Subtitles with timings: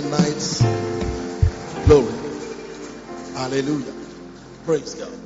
[0.00, 0.60] tonight's
[1.86, 2.14] glory.
[3.34, 3.92] Hallelujah.
[4.64, 5.18] Praise God.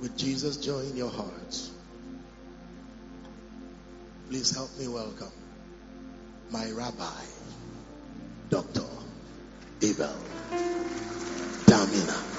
[0.00, 1.70] With Jesus joy in your hearts,
[4.28, 5.30] please help me welcome
[6.50, 7.22] my rabbi,
[8.50, 8.82] Dr.
[9.82, 10.16] Abel
[11.66, 12.38] Damina.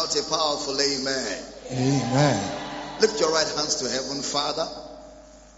[0.00, 1.42] Shout a powerful amen.
[1.72, 3.00] Amen.
[3.02, 4.66] Lift your right hands to heaven, Father.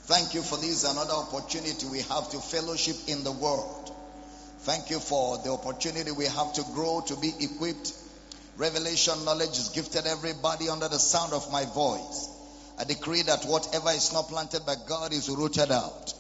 [0.07, 3.95] Thank you for this another opportunity we have to fellowship in the world.
[4.63, 7.93] Thank you for the opportunity we have to grow, to be equipped.
[8.57, 12.29] Revelation knowledge is gifted everybody under the sound of my voice.
[12.81, 16.15] I decree that whatever is not planted by God is rooted out.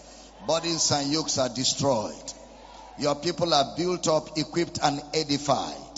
[0.47, 2.33] Bodies and yokes are destroyed.
[2.99, 5.92] Your people are built up, equipped, and edified.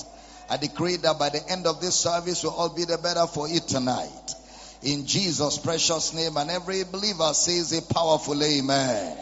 [0.48, 3.48] I decree that by the end of this service, we'll all be the better for
[3.48, 4.34] it tonight.
[4.82, 9.16] In Jesus' precious name, and every believer says a powerful amen.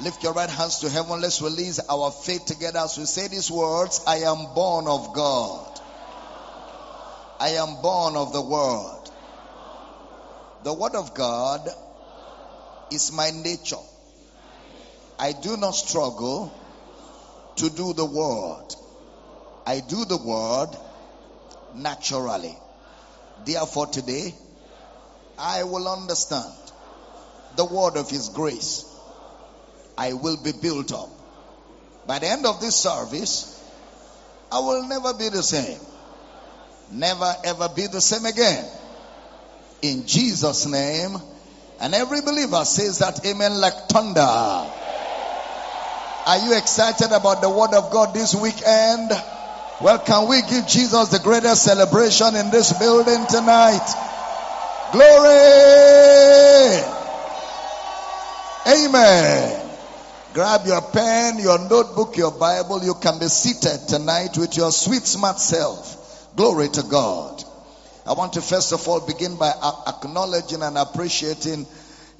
[0.00, 1.20] Lift your right hands to heaven.
[1.20, 5.80] Let's release our faith together as we say these words I am born of God.
[7.40, 9.10] I am born of the Word.
[10.64, 11.68] The Word of God
[12.90, 13.76] is my nature.
[15.18, 16.52] I do not struggle
[17.56, 18.74] to do the word.
[19.66, 20.70] I do the word
[21.74, 22.56] naturally.
[23.44, 24.32] Therefore, today,
[25.38, 26.52] I will understand
[27.56, 28.84] the word of His grace.
[29.98, 31.08] I will be built up.
[32.06, 33.52] By the end of this service,
[34.52, 35.80] I will never be the same.
[36.92, 38.64] Never ever be the same again.
[39.82, 41.16] In Jesus' name.
[41.80, 44.20] And every believer says that amen like thunder.
[46.26, 49.10] Are you excited about the word of God this weekend?
[49.80, 53.86] Well, can we give Jesus the greatest celebration in this building tonight?
[54.92, 55.36] Glory!
[58.66, 59.70] Amen.
[60.32, 62.82] Grab your pen, your notebook, your Bible.
[62.84, 66.34] You can be seated tonight with your sweet, smart self.
[66.36, 67.44] Glory to God.
[68.06, 69.52] I want to first of all begin by
[69.86, 71.66] acknowledging and appreciating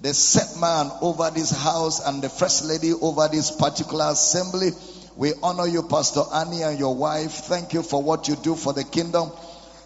[0.03, 4.71] the set man over this house and the first lady over this particular assembly.
[5.17, 7.33] We honor you, Pastor Annie, and your wife.
[7.33, 9.31] Thank you for what you do for the kingdom.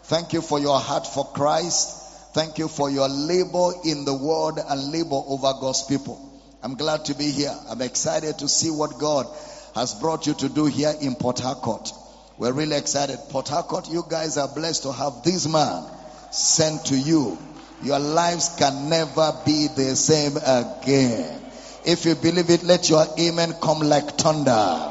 [0.05, 2.35] Thank you for your heart for Christ.
[2.35, 6.21] Thank you for your labor in the world and labor over God's people.
[6.63, 7.55] I'm glad to be here.
[7.69, 9.27] I'm excited to see what God
[9.75, 11.93] has brought you to do here in Port Harcourt.
[12.37, 13.19] We're really excited.
[13.31, 15.85] Port Harcourt, you guys are blessed to have this man
[16.31, 17.39] sent to you
[17.83, 21.41] your lives can never be the same again.
[21.87, 24.90] If you believe it, let your amen come like thunder.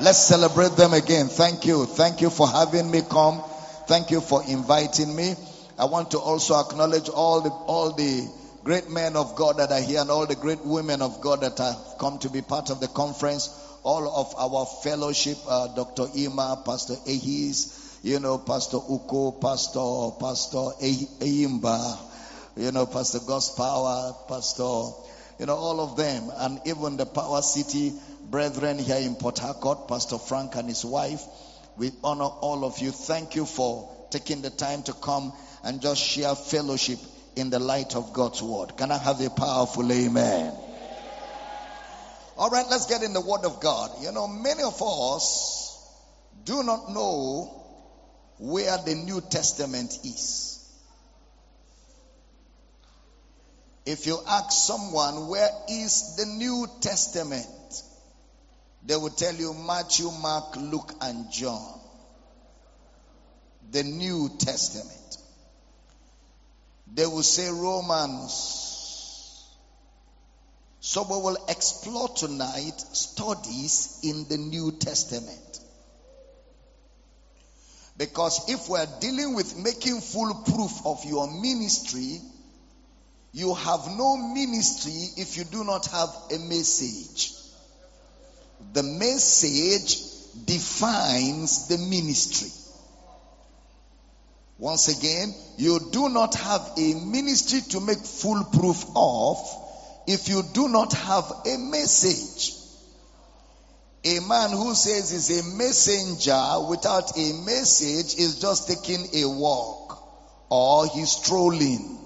[0.00, 1.26] Let's celebrate them again.
[1.26, 1.84] Thank you.
[1.84, 3.42] Thank you for having me come.
[3.86, 5.34] Thank you for inviting me.
[5.78, 8.26] I want to also acknowledge all the, all the
[8.64, 11.58] great men of God that are here and all the great women of God that
[11.58, 13.50] have come to be part of the conference.
[13.82, 16.06] All of our fellowship, uh, Dr.
[16.16, 21.98] Ima, Pastor Ehis, you know, Pastor Uko, Pastor, Pastor Eimba,
[22.56, 24.96] you know, Pastor God's Power, Pastor,
[25.38, 27.92] you know, all of them, and even the Power City
[28.30, 31.22] brethren here in Port Harcourt, Pastor Frank and his wife.
[31.76, 32.90] We honor all of you.
[32.90, 35.32] Thank you for taking the time to come
[35.64, 36.98] and just share fellowship
[37.36, 38.76] in the light of God's word.
[38.76, 40.54] Can I have a powerful amen?
[42.36, 43.90] All right, let's get in the word of God.
[44.02, 45.76] You know, many of us
[46.44, 47.62] do not know
[48.38, 50.56] where the New Testament is.
[53.84, 57.46] If you ask someone, where is the New Testament?
[58.86, 61.80] They will tell you Matthew, Mark, Luke, and John.
[63.72, 65.18] The New Testament.
[66.92, 68.56] They will say Romans.
[70.80, 75.60] So we will explore tonight studies in the New Testament.
[77.96, 82.20] Because if we're dealing with making full proof of your ministry,
[83.32, 87.32] You have no ministry if you do not have a message.
[88.72, 89.98] The message
[90.44, 92.50] defines the ministry.
[94.58, 99.38] Once again, you do not have a ministry to make full proof of
[100.06, 102.54] if you do not have a message.
[104.04, 110.02] A man who says he's a messenger without a message is just taking a walk
[110.50, 111.98] or he's strolling.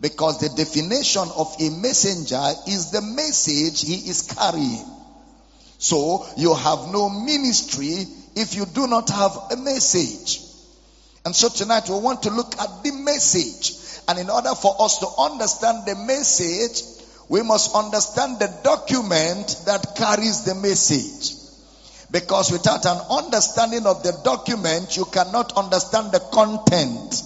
[0.00, 4.97] Because the definition of a messenger is the message he is carrying.
[5.78, 8.04] So you have no ministry
[8.34, 10.42] if you do not have a message.
[11.24, 13.76] And so tonight we want to look at the message.
[14.08, 16.82] And in order for us to understand the message,
[17.28, 21.36] we must understand the document that carries the message.
[22.10, 27.22] Because without an understanding of the document, you cannot understand the content.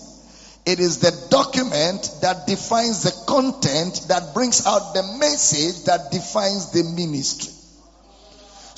[0.67, 6.73] It is the document that defines the content that brings out the message that defines
[6.73, 7.62] the ministry.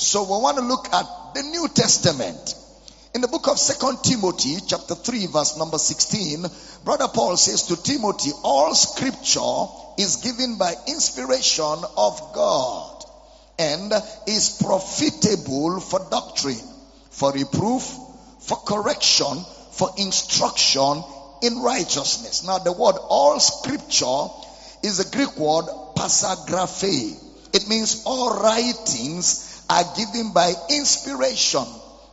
[0.05, 2.55] So we want to look at the New Testament.
[3.15, 6.45] In the book of Second Timothy, chapter 3, verse number 16,
[6.85, 9.65] Brother Paul says to Timothy, All scripture
[9.97, 13.05] is given by inspiration of God
[13.59, 13.95] and
[14.27, 16.69] is profitable for doctrine,
[17.09, 17.97] for reproof,
[18.41, 19.43] for correction,
[19.73, 21.03] for instruction
[21.41, 22.45] in righteousness.
[22.45, 24.29] Now, the word all scripture
[24.83, 25.65] is a Greek word
[25.97, 27.21] pasa graphe.
[27.55, 31.65] It means all writings are given by inspiration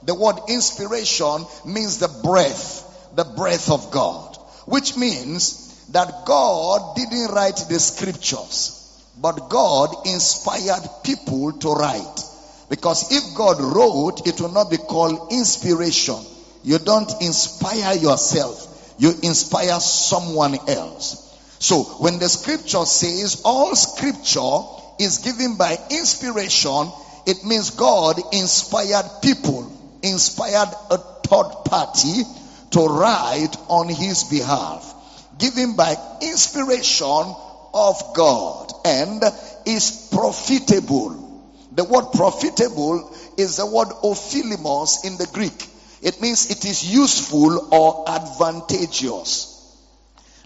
[0.04, 7.32] the word inspiration means the breath, the breath of God, which means that God didn't
[7.32, 8.78] write the scriptures,
[9.20, 12.26] but God inspired people to write.
[12.70, 16.16] Because if God wrote, it will not be called inspiration.
[16.64, 21.28] You don't inspire yourself, you inspire someone else.
[21.60, 24.62] So when the scripture says all scripture
[24.98, 26.92] is given by inspiration,
[27.26, 29.72] it means God inspired people
[30.04, 32.24] inspired a third party
[32.72, 34.94] to write on his behalf,
[35.38, 37.36] given by inspiration
[37.74, 39.24] of God and
[39.66, 41.28] is profitable.
[41.74, 45.70] The word profitable is the word ophelimos in the Greek.
[46.02, 49.58] It means it is useful or advantageous.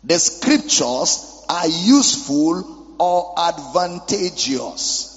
[0.04, 5.12] The scriptures are useful or advantageous.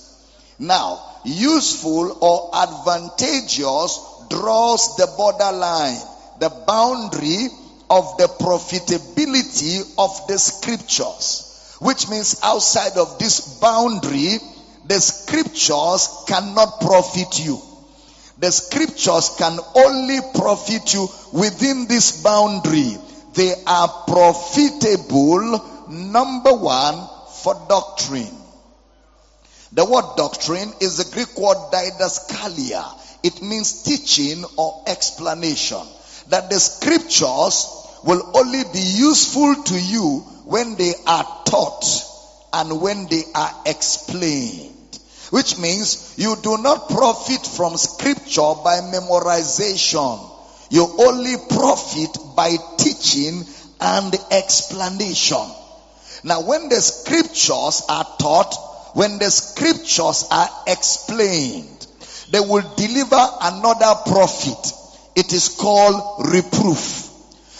[0.58, 5.98] Now, useful or advantageous draws the borderline,
[6.40, 7.48] the boundary
[7.90, 11.76] of the profitability of the scriptures.
[11.80, 14.38] Which means outside of this boundary,
[14.86, 17.60] the scriptures cannot profit you.
[18.38, 22.96] The scriptures can only profit you within this boundary.
[23.34, 27.08] They are profitable, number one,
[27.42, 28.37] for doctrine.
[29.72, 32.84] The word doctrine is the Greek word didaskalia.
[33.22, 35.82] It means teaching or explanation.
[36.28, 37.66] That the scriptures
[38.04, 41.84] will only be useful to you when they are taught
[42.52, 44.74] and when they are explained.
[45.30, 50.30] Which means you do not profit from scripture by memorization.
[50.70, 53.44] You only profit by teaching
[53.80, 55.46] and explanation.
[56.24, 61.86] Now when the scriptures are taught, when the scriptures are explained,
[62.30, 64.72] they will deliver another prophet.
[65.16, 67.10] It is called reproof.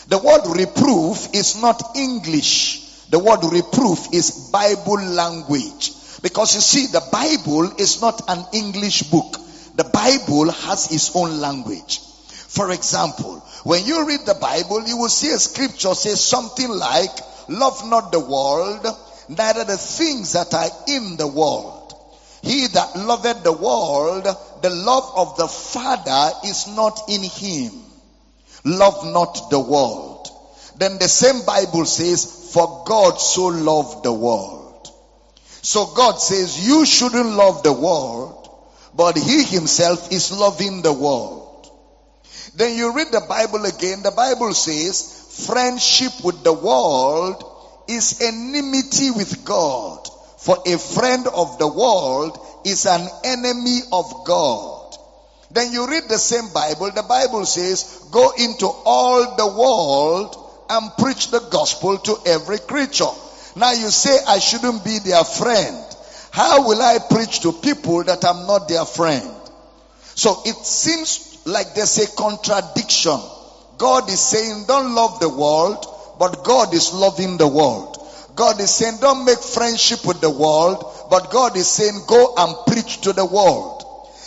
[0.08, 3.06] The word reproof is not English.
[3.10, 5.92] The word reproof is Bible language.
[6.22, 9.36] Because you see, the Bible is not an English book.
[9.76, 12.00] The Bible has its own language.
[12.48, 17.10] For example, when you read the Bible, you will see a scripture says something like,
[17.48, 18.86] love not the world,
[19.28, 21.94] neither the things that are in the world.
[22.42, 24.24] He that loveth the world,
[24.62, 27.72] the love of the Father is not in him.
[28.64, 30.28] Love not the world.
[30.76, 34.88] Then the same Bible says, for God so loved the world.
[35.62, 38.48] So God says, you shouldn't love the world,
[38.94, 41.70] but he himself is loving the world.
[42.54, 44.02] Then you read the Bible again.
[44.02, 47.44] The Bible says, friendship with the world
[47.88, 50.08] is enmity with God.
[50.38, 54.96] For a friend of the world is an enemy of God.
[55.50, 56.90] Then you read the same Bible.
[56.90, 60.36] The Bible says, go into all the world
[60.70, 63.10] and preach the gospel to every creature.
[63.56, 65.84] Now you say I shouldn't be their friend.
[66.30, 69.34] How will I preach to people that I'm not their friend?
[70.14, 73.18] So it seems like there's a contradiction.
[73.78, 75.86] God is saying don't love the world,
[76.18, 77.96] but God is loving the world.
[78.34, 82.54] God is saying, don't make friendship with the world, but God is saying, go and
[82.66, 83.84] preach to the world.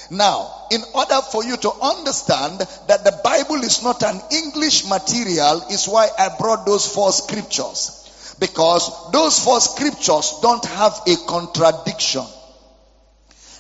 [0.10, 5.64] Now, in order for you to understand that the Bible is not an English material,
[5.72, 8.36] is why I brought those four scriptures.
[8.40, 12.26] Because those four scriptures don't have a contradiction.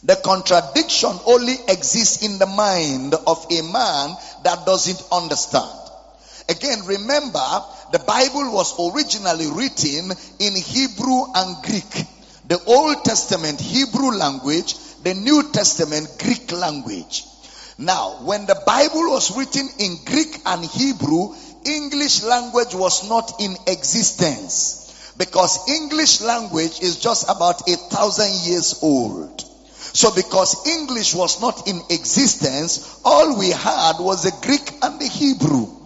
[0.04, 5.81] The contradiction only exists in the mind of a man that doesn't understand.
[6.52, 12.06] Again, remember, the Bible was originally written in Hebrew and Greek.
[12.50, 17.24] The Old Testament Hebrew language, the New Testament Greek language.
[17.78, 23.56] Now, when the Bible was written in Greek and Hebrew, English language was not in
[23.68, 29.40] existence because English language is just about a thousand years old.
[29.94, 35.08] So because English was not in existence, all we had was the Greek and the
[35.08, 35.81] Hebrew.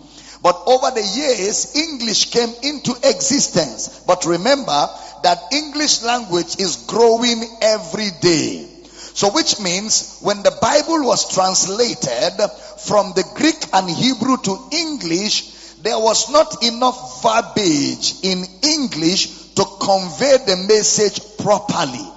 [0.46, 4.04] But over the years, English came into existence.
[4.06, 4.90] But remember
[5.24, 8.68] that English language is growing every day.
[9.16, 12.38] So which means when the Bible was translated
[12.78, 15.50] from the Greek and Hebrew to English,
[15.82, 22.08] there was not enough verbiage in English to convey the message properly.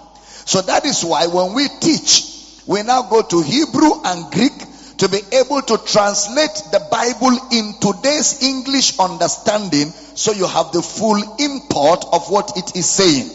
[0.44, 2.26] So that is why when we teach,
[2.66, 4.67] we now go to Hebrew and Greek
[4.98, 10.82] to be able to translate the Bible in today's English understanding so you have the
[10.82, 13.28] full import of what it is saying.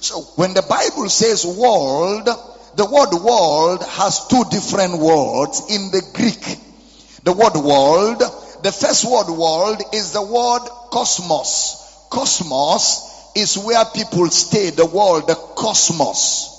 [0.00, 2.28] So when the Bible says world,
[2.76, 6.58] the word world has two different words in the Greek.
[7.24, 8.18] The word world,
[8.62, 12.06] the first word world is the word cosmos.
[12.10, 16.57] Cosmos is where people stay, the world, the cosmos.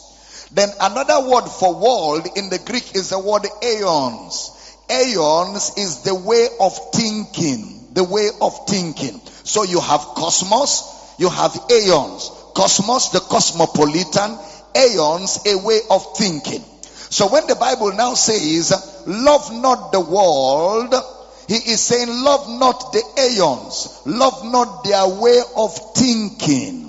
[0.51, 4.51] Then another word for world in the Greek is the word aeons.
[4.89, 7.93] Aeons is the way of thinking.
[7.93, 9.21] The way of thinking.
[9.43, 12.31] So you have cosmos, you have aeons.
[12.55, 14.37] Cosmos, the cosmopolitan,
[14.75, 16.63] aeons, a way of thinking.
[17.11, 18.71] So when the Bible now says,
[19.07, 20.93] love not the world,
[21.47, 26.88] he is saying, love not the aeons, love not their way of thinking.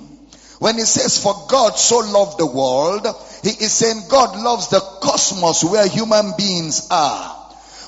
[0.61, 3.07] When he says, for God so loved the world,
[3.41, 7.35] he is saying God loves the cosmos where human beings are.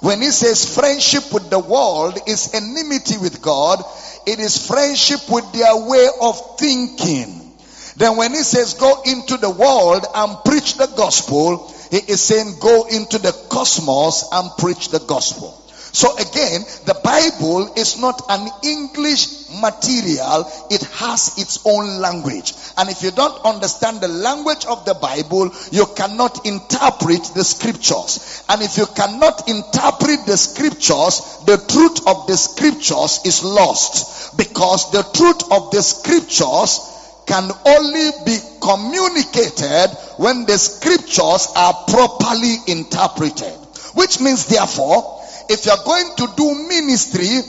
[0.02, 3.84] When he says friendship with the world is enmity with God,
[4.26, 7.54] it is friendship with their way of thinking.
[7.98, 12.56] Then when he says go into the world and preach the gospel, he is saying
[12.60, 15.63] go into the cosmos and preach the gospel.
[15.94, 20.50] So again, the Bible is not an English material.
[20.72, 22.54] It has its own language.
[22.76, 28.44] And if you don't understand the language of the Bible, you cannot interpret the scriptures.
[28.50, 34.36] And if you cannot interpret the scriptures, the truth of the scriptures is lost.
[34.36, 36.90] Because the truth of the scriptures
[37.28, 43.54] can only be communicated when the scriptures are properly interpreted.
[43.94, 45.13] Which means therefore,
[45.50, 47.40] if you're going to do ministry,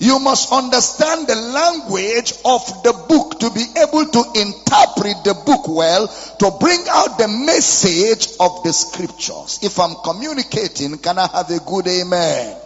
[0.00, 5.68] you must understand the language of the book to be able to interpret the book
[5.68, 6.08] well
[6.38, 9.60] to bring out the message of the scriptures.
[9.62, 12.56] If I'm communicating, can I have a good amen?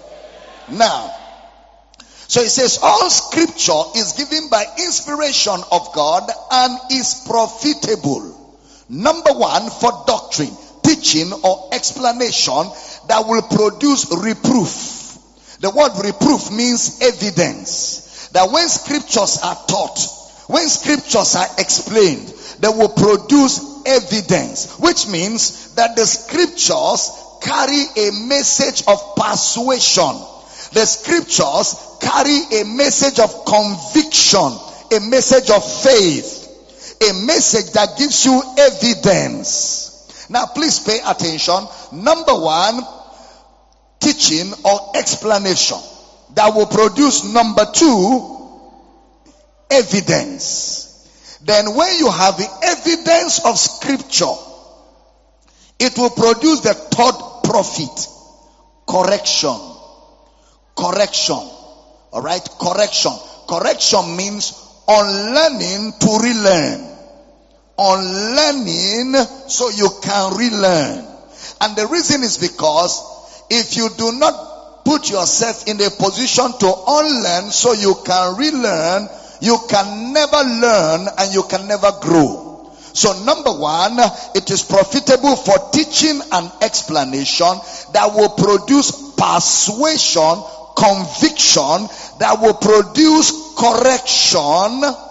[0.71, 1.15] Now,
[2.29, 8.35] so it says all scripture is given by inspiration of God and is profitable.
[8.89, 10.57] Number one, for doctrine,
[10.89, 12.65] teaching or explanation
[13.09, 15.19] that will produce reproof.
[15.61, 18.29] The word reproof means evidence.
[18.33, 19.99] That when scriptures are taught,
[20.47, 27.11] when scriptures are explained, they will produce evidence, which means that the scriptures
[27.43, 30.17] carry a message of persuasion.
[30.73, 34.53] The scriptures carry a message of conviction,
[34.93, 36.39] a message of faith,
[37.01, 39.88] a message that gives you evidence.
[40.29, 41.67] Now please pay attention.
[41.93, 42.83] Number one,
[44.01, 45.79] teaching or explanation
[46.35, 48.37] that will produce number two,
[49.71, 51.39] evidence.
[51.45, 54.35] Then when you have the evidence of scripture,
[55.79, 58.09] it will produce the third profit.
[58.87, 59.57] Correction.
[60.77, 61.51] Correction.
[62.13, 62.49] Alright?
[62.61, 63.13] Correction.
[63.49, 64.53] Correction means
[64.89, 66.88] unlearning to relearn.
[67.79, 69.15] Unlearning
[69.49, 71.05] so you can relearn.
[71.61, 73.03] And the reason is because
[73.51, 79.09] if you do not put yourself in a position to unlearn so you can relearn,
[79.41, 82.49] you can never learn and you can never grow.
[82.95, 83.99] So number one,
[84.35, 87.55] it is profitable for teaching and explanation
[87.93, 90.43] that will produce persuasion,
[90.77, 91.87] conviction,
[92.19, 95.08] that will produce correction.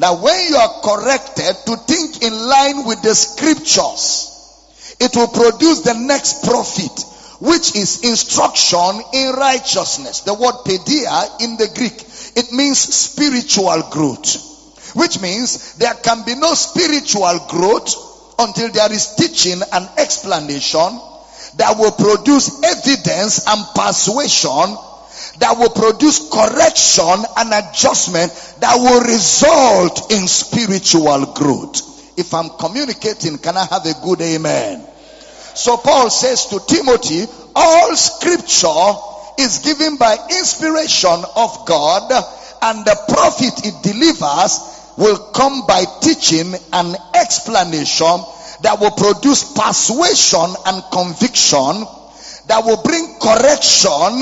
[0.00, 5.82] Now, when you are corrected to think in line with the scriptures, it will produce
[5.82, 7.04] the next profit,
[7.38, 10.20] which is instruction in righteousness.
[10.20, 12.00] The word paideia in the Greek,
[12.34, 17.92] it means spiritual growth, which means there can be no spiritual growth
[18.38, 20.96] until there is teaching and explanation
[21.58, 24.78] that will produce evidence and persuasion
[25.38, 32.18] that will produce correction and adjustment that will result in spiritual growth.
[32.18, 34.86] If I'm communicating, can I have a good amen?
[35.54, 38.92] So Paul says to Timothy, all scripture
[39.38, 42.12] is given by inspiration of God
[42.62, 48.20] and the profit it delivers will come by teaching and explanation
[48.62, 51.86] that will produce persuasion and conviction
[52.46, 54.20] that will bring correction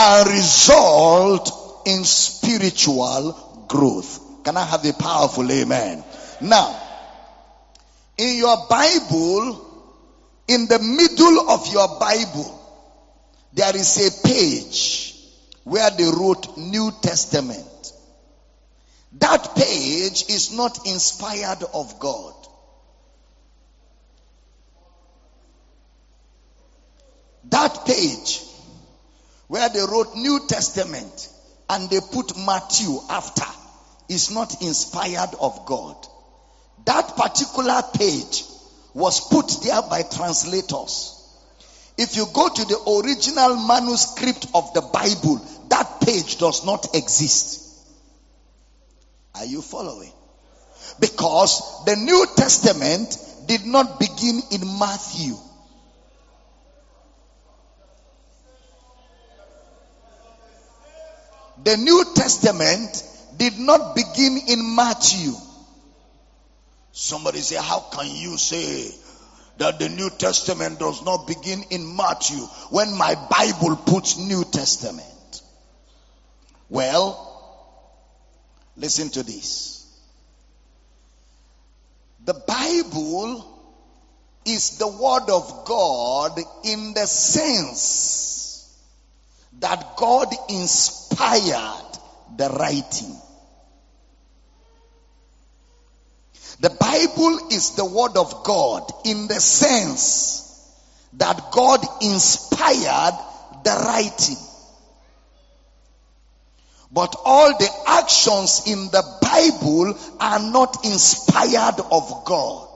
[0.00, 4.44] and result in spiritual growth.
[4.44, 6.04] Can I have a powerful amen?
[6.40, 6.80] Now,
[8.16, 9.90] in your Bible,
[10.46, 12.54] in the middle of your Bible,
[13.52, 15.16] there is a page
[15.64, 17.92] where they wrote New Testament.
[19.14, 22.34] That page is not inspired of God.
[27.50, 28.47] That page
[29.48, 31.28] where they wrote New Testament
[31.68, 33.44] and they put Matthew after
[34.08, 35.96] is not inspired of God.
[36.84, 38.44] That particular page
[38.94, 41.14] was put there by translators.
[41.96, 47.64] If you go to the original manuscript of the Bible, that page does not exist.
[49.34, 50.12] Are you following?
[51.00, 55.34] Because the New Testament did not begin in Matthew.
[61.68, 63.02] The New Testament
[63.36, 65.34] did not begin in Matthew.
[66.92, 68.90] Somebody say, How can you say
[69.58, 72.38] that the New Testament does not begin in Matthew
[72.70, 75.42] when my Bible puts New Testament?
[76.70, 77.92] Well,
[78.74, 79.86] listen to this.
[82.24, 83.44] The Bible
[84.46, 88.74] is the Word of God in the sense
[89.60, 91.07] that God inspired
[92.36, 93.16] the writing.
[96.60, 100.44] The Bible is the word of God in the sense
[101.14, 103.14] that God inspired
[103.64, 104.36] the writing.
[106.90, 112.68] But all the actions in the Bible are not inspired of God.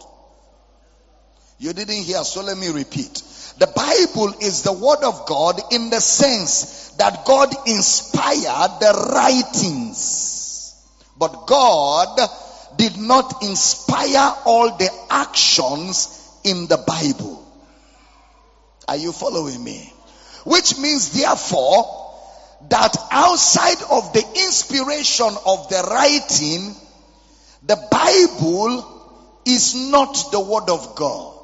[1.59, 3.22] You didn't hear, so let me repeat.
[3.58, 10.74] The Bible is the word of God in the sense that God inspired the writings.
[11.18, 12.18] But God
[12.76, 17.46] did not inspire all the actions in the Bible.
[18.88, 19.92] Are you following me?
[20.44, 22.10] Which means therefore
[22.68, 26.74] that outside of the inspiration of the writing,
[27.64, 31.41] the Bible is not the word of God.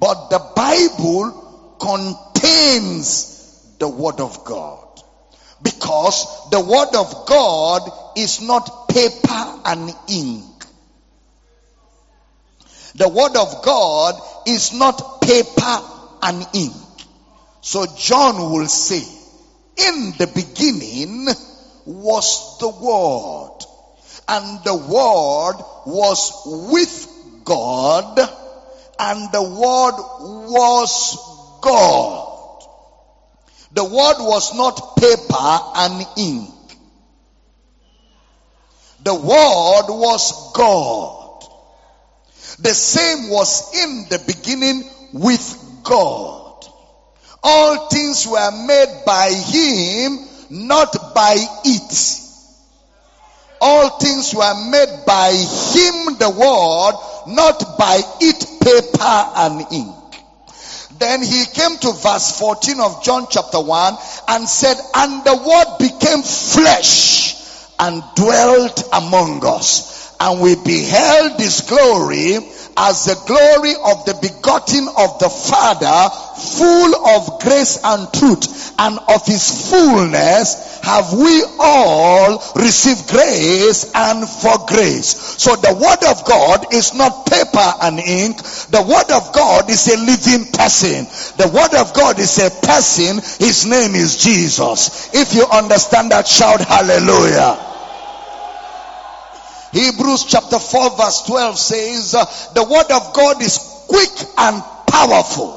[0.00, 4.86] But the Bible contains the Word of God.
[5.62, 7.82] Because the Word of God
[8.16, 10.46] is not paper and ink.
[12.94, 14.14] The Word of God
[14.46, 15.78] is not paper
[16.22, 16.74] and ink.
[17.60, 19.02] So John will say,
[19.76, 21.28] in the beginning
[21.84, 23.58] was the Word.
[24.28, 28.18] And the Word was with God
[29.00, 29.96] and the word
[30.50, 31.16] was
[31.62, 32.26] God.
[33.72, 36.50] The word was not paper and ink.
[39.02, 41.44] The word was God.
[42.58, 44.84] The same was in the beginning
[45.14, 46.64] with God.
[47.42, 50.18] All things were made by him,
[50.50, 52.19] not by it.
[53.60, 59.96] All things were made by him, the word, not by it paper and ink.
[60.98, 63.96] Then he came to verse 14 of John chapter 1
[64.28, 67.36] and said, And the word became flesh
[67.78, 70.14] and dwelt among us.
[70.20, 72.38] And we beheld his glory
[72.80, 76.08] as the glory of the begotten of the Father,
[76.56, 84.26] full of grace and truth, and of his fullness have we all received grace and
[84.26, 85.12] for grace.
[85.36, 88.38] So the word of God is not paper and ink.
[88.72, 91.04] The word of God is a living person.
[91.36, 93.16] The word of God is a person.
[93.16, 95.12] His name is Jesus.
[95.12, 97.69] If you understand that, shout hallelujah.
[99.72, 102.12] Hebrews chapter 4 verse 12 says,
[102.54, 105.56] the word of God is quick and powerful,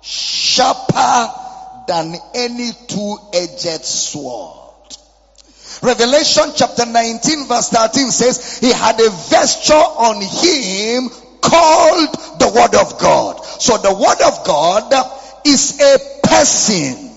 [0.00, 1.32] sharper
[1.88, 4.58] than any two-edged sword.
[5.82, 12.74] Revelation chapter 19 verse 13 says, he had a vesture on him called the word
[12.80, 13.44] of God.
[13.44, 14.92] So the word of God
[15.44, 17.10] is a person.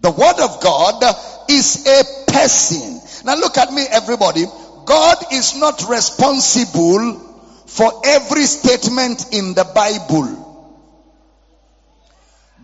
[0.00, 1.02] The word of God
[1.48, 3.00] is a person.
[3.24, 4.44] Now look at me everybody.
[4.88, 7.20] God is not responsible
[7.66, 10.46] for every statement in the Bible.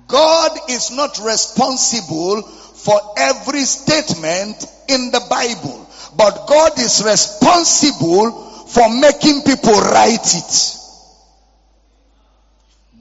[0.06, 5.86] God is not responsible for every statement in the Bible.
[6.16, 8.32] But God is responsible
[8.68, 10.78] for making people write it.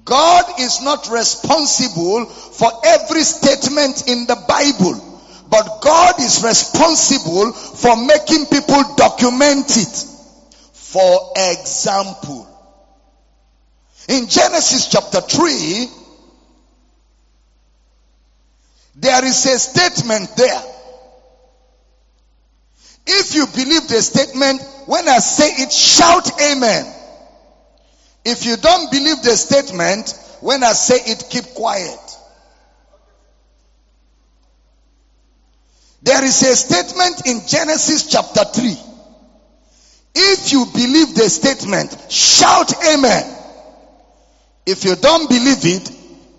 [0.04, 5.13] God is not responsible for every statement in the Bible.
[5.54, 10.06] But God is responsible for making people document it.
[10.74, 12.48] For example,
[14.10, 15.88] in Genesis chapter 3,
[18.96, 20.64] there is a statement there.
[23.06, 26.92] If you believe the statement, when I say it, shout amen.
[28.26, 32.03] If you don't believe the statement, when I say it, keep quiet.
[36.04, 38.78] There is a statement in Genesis chapter 3.
[40.16, 43.24] If you believe the statement, shout amen.
[44.66, 45.92] If you don't believe it,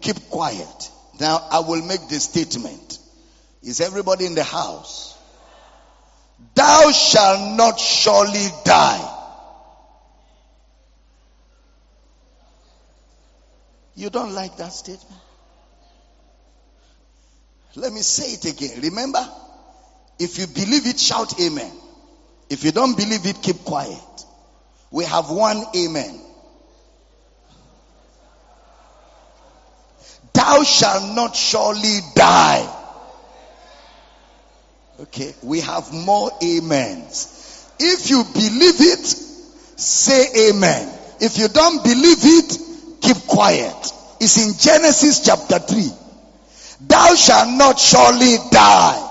[0.03, 0.91] keep quiet.
[1.19, 2.99] Now I will make the statement.
[3.63, 5.17] Is everybody in the house?
[6.55, 9.11] Thou shalt not surely die.
[13.97, 15.21] You don't like that statement?
[17.77, 18.83] Let me say it again.
[18.83, 19.27] Remember,
[20.19, 21.73] if you believe it, shout amen.
[22.49, 23.99] If you don't believe it, keep quiet.
[24.91, 26.21] We have one amen.
[30.33, 32.69] Thou shalt not surely die.
[35.01, 37.73] Okay, we have more amens.
[37.81, 40.89] If you believe it, say amen.
[41.21, 42.59] If you don't believe it,
[43.01, 43.93] keep quiet.
[44.21, 45.91] It's in Genesis chapter 3.
[46.87, 49.04] Thou shalt not surely die.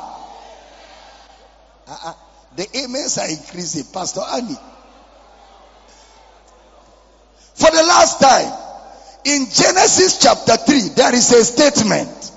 [1.94, 2.14] Uh-uh.
[2.56, 4.58] The amens are increasing, Pastor Annie.
[7.56, 8.52] For the last time,
[9.26, 12.32] in Genesis chapter 3, there is a statement.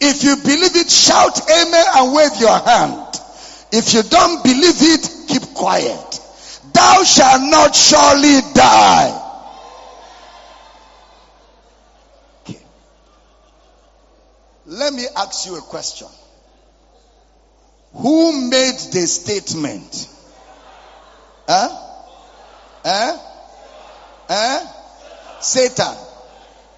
[0.00, 3.20] If you believe it, shout amen and wave your hand.
[3.72, 6.20] If you don't believe it, keep quiet.
[6.72, 9.22] Thou shalt not surely die.
[12.42, 12.60] Okay.
[14.66, 16.08] Let me ask you a question.
[17.96, 20.08] Who made the statement?
[21.48, 21.68] Huh?
[22.84, 23.18] Huh?
[24.28, 25.40] Huh?
[25.40, 25.96] Satan.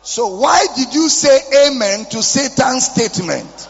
[0.02, 3.68] So why did you say amen to Satan's statement?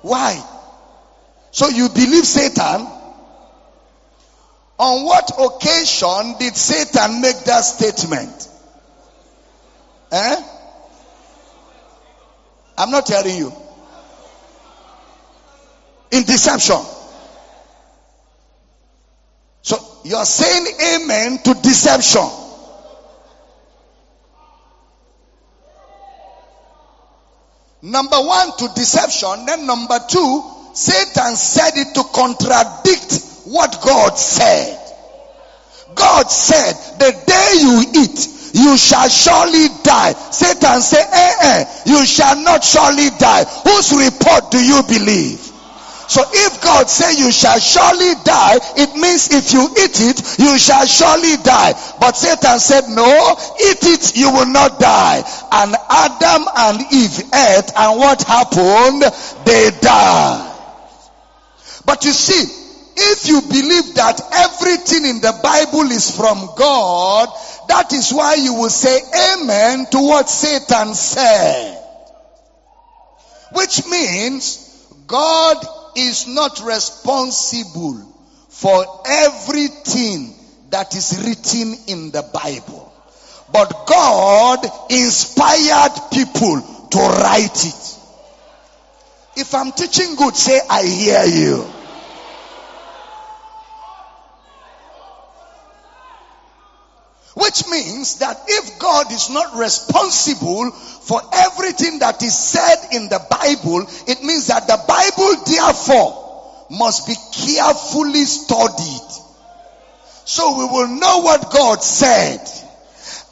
[0.00, 0.42] Why?
[1.50, 2.86] So you believe Satan?
[4.78, 8.48] On what occasion did Satan make that statement?
[10.10, 10.42] Eh?
[12.76, 13.52] I'm not telling you.
[16.10, 16.76] In deception.
[19.62, 22.28] So you're saying amen to deception.
[27.82, 29.46] Number one, to deception.
[29.46, 34.78] Then number two, Satan said it to contradict what God said.
[35.94, 40.12] God said, the day you eat, you shall surely die.
[40.30, 43.44] Satan said, eh, eh, you shall not surely die.
[43.64, 45.52] Whose report do you believe?
[46.12, 50.58] So if God say you shall surely die, it means if you eat it, you
[50.58, 51.72] shall surely die.
[52.00, 55.22] But Satan said, no, eat it, you will not die.
[55.52, 59.02] And Adam and Eve ate, and what happened?
[59.46, 60.52] They died.
[61.86, 62.60] But you see,
[62.94, 67.28] if you believe that everything in the Bible is from God,
[67.68, 68.98] that is why you will say
[69.34, 71.78] amen to what Satan said.
[73.52, 75.56] Which means God
[75.96, 78.08] is not responsible
[78.48, 80.34] for everything
[80.70, 82.92] that is written in the Bible.
[83.52, 87.98] But God inspired people to write it.
[89.36, 91.81] If I'm teaching good, say I hear you.
[97.42, 103.18] Which means that if God is not responsible for everything that is said in the
[103.28, 109.10] Bible, it means that the Bible, therefore, must be carefully studied.
[110.24, 112.38] So we will know what God said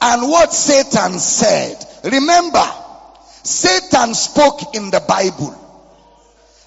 [0.01, 1.77] and what Satan said.
[2.03, 2.67] Remember,
[3.43, 5.55] Satan spoke in the Bible.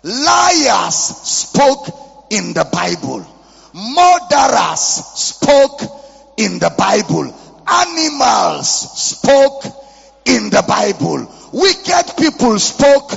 [0.03, 1.89] Liars spoke
[2.31, 3.27] in the Bible.
[3.75, 6.04] Murderers spoke
[6.37, 7.33] in the Bible.
[7.67, 9.65] Animals spoke
[10.25, 11.31] in the Bible.
[11.53, 13.13] Wicked people spoke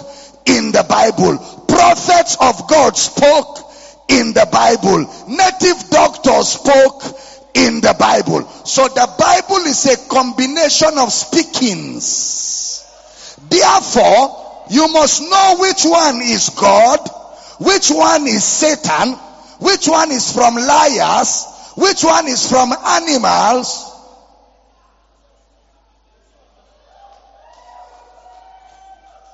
[0.46, 1.38] in the Bible.
[1.68, 3.60] Prophets of God spoke
[4.08, 5.06] in the Bible.
[5.28, 7.04] Native doctors spoke
[7.54, 8.48] in the Bible.
[8.66, 12.86] So the Bible is a combination of speakings.
[13.50, 17.00] Therefore, you must know which one is God,
[17.60, 19.14] which one is Satan,
[19.60, 21.46] which one is from liars,
[21.78, 23.94] which one is from animals.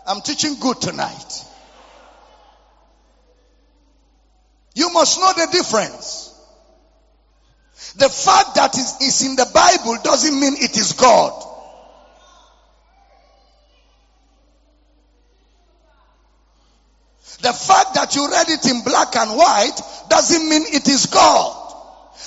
[0.05, 1.45] I'm teaching good tonight.
[4.75, 6.37] You must know the difference.
[7.95, 11.31] The fact that it is in the Bible doesn't mean it is God.
[17.39, 21.62] The fact that you read it in black and white doesn't mean it is God.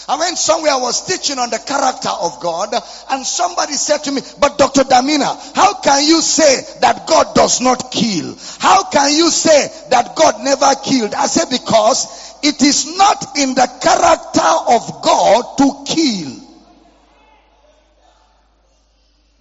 [0.08, 2.72] I went somewhere, I was teaching on the character of God,
[3.10, 4.82] and somebody said to me, But Dr.
[4.82, 8.36] Damina, how can you say that God does not kill?
[8.60, 11.12] How can you say that God never killed?
[11.14, 16.46] I said, Because it is not in the character of God to kill.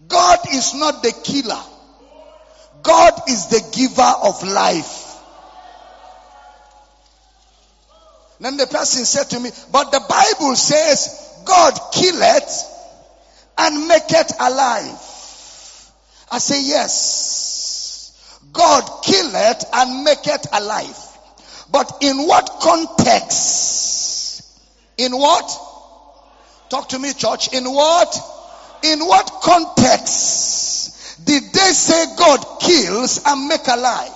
[0.08, 1.62] God is not the killer,
[2.82, 5.05] God is the giver of life.
[8.39, 12.71] Then the person said to me, But the Bible says God killeth
[13.58, 15.00] and maketh alive.
[16.32, 18.41] I say, Yes.
[18.52, 20.98] God killeth and maketh alive.
[21.71, 24.43] But in what context?
[24.98, 25.60] In what?
[26.69, 27.54] Talk to me, church.
[27.54, 28.17] In what?
[28.84, 34.12] In what context did they say God kills and make alive?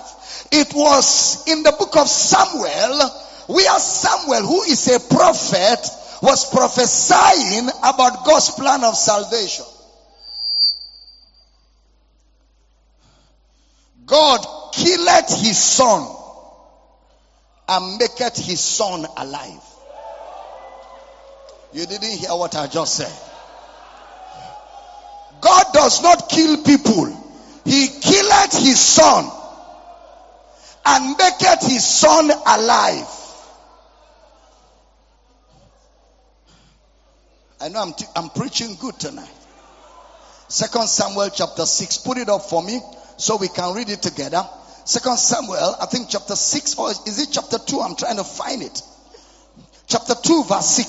[0.52, 3.10] It was in the book of Samuel
[3.50, 5.80] where Samuel, who is a prophet,
[6.22, 9.64] was prophesying about God's plan of salvation.
[14.06, 16.16] God killed his son
[17.68, 19.62] and maketh his son alive.
[21.72, 23.12] You didn't hear what I just said.
[25.40, 27.06] God does not kill people.
[27.64, 29.28] He killed his son
[30.86, 33.19] and maketh his son alive.
[37.60, 39.28] I know I'm, t- I'm preaching good tonight.
[40.48, 41.98] Second Samuel chapter 6.
[41.98, 42.80] Put it up for me
[43.18, 44.42] so we can read it together.
[44.84, 47.80] Second Samuel, I think chapter 6 or is it chapter 2?
[47.80, 48.82] I'm trying to find it.
[49.86, 50.88] Chapter 2 verse 6.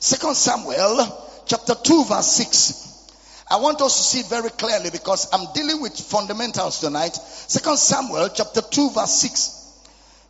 [0.00, 1.06] Second Samuel
[1.46, 2.86] chapter 2 verse 6.
[3.50, 7.14] I want us to see it very clearly because I'm dealing with fundamentals tonight.
[7.14, 9.56] Second Samuel chapter 2 verse 6.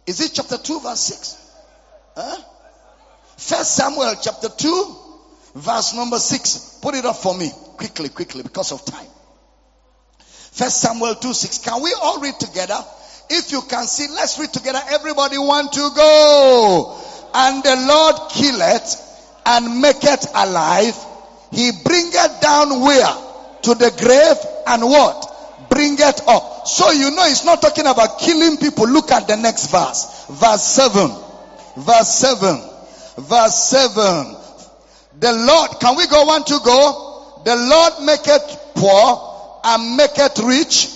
[0.07, 1.37] Is it chapter 2 verse 6?
[2.17, 2.43] Huh?
[3.37, 4.97] First Samuel chapter 2
[5.55, 6.79] verse number 6.
[6.83, 9.07] Put it up for me quickly, quickly because of time.
[10.53, 11.59] First Samuel 2 6.
[11.59, 12.79] Can we all read together?
[13.31, 14.81] If you can see, let's read together.
[14.91, 17.01] Everybody want to go.
[17.33, 19.07] And the Lord killeth
[19.47, 20.97] and maketh alive.
[21.53, 23.15] He bringeth down where?
[23.63, 24.37] To the grave
[24.67, 25.69] and what?
[25.71, 26.67] Bringeth up.
[26.67, 28.89] So you know it's not talking about killing people.
[28.89, 30.27] Look at the next verse.
[30.29, 31.11] Verse 7.
[31.77, 32.61] Verse 7.
[33.17, 34.40] Verse 7.
[35.21, 37.43] The Lord, can we go one to go?
[37.45, 40.89] The Lord maketh poor and maketh rich.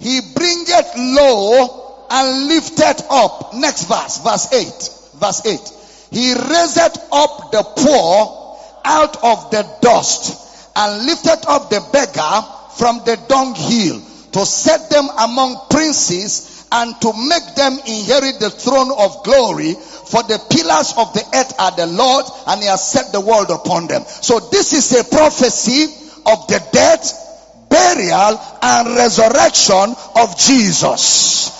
[0.00, 3.54] He bringeth low and lifteth up.
[3.54, 5.20] Next verse, verse 8.
[5.20, 5.72] Verse 8.
[6.10, 13.02] He raiseth up the poor out of the dust and lifteth up the beggar from
[13.04, 14.00] the dunghill
[14.32, 20.22] to set them among princes and to make them inherit the throne of glory for
[20.22, 23.86] the pillars of the earth are the Lord and he has set the world upon
[23.88, 24.04] them.
[24.06, 25.84] So this is a prophecy
[26.26, 31.52] of the death, burial and resurrection of Jesus.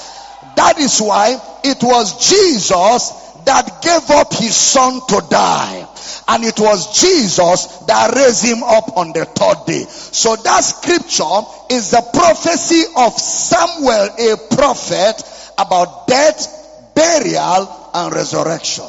[0.57, 3.11] That is why it was Jesus
[3.45, 5.87] that gave up his son to die.
[6.29, 9.85] And it was Jesus that raised him up on the third day.
[9.85, 15.23] So that scripture is the prophecy of Samuel, a prophet,
[15.59, 18.85] about death, burial, and resurrection.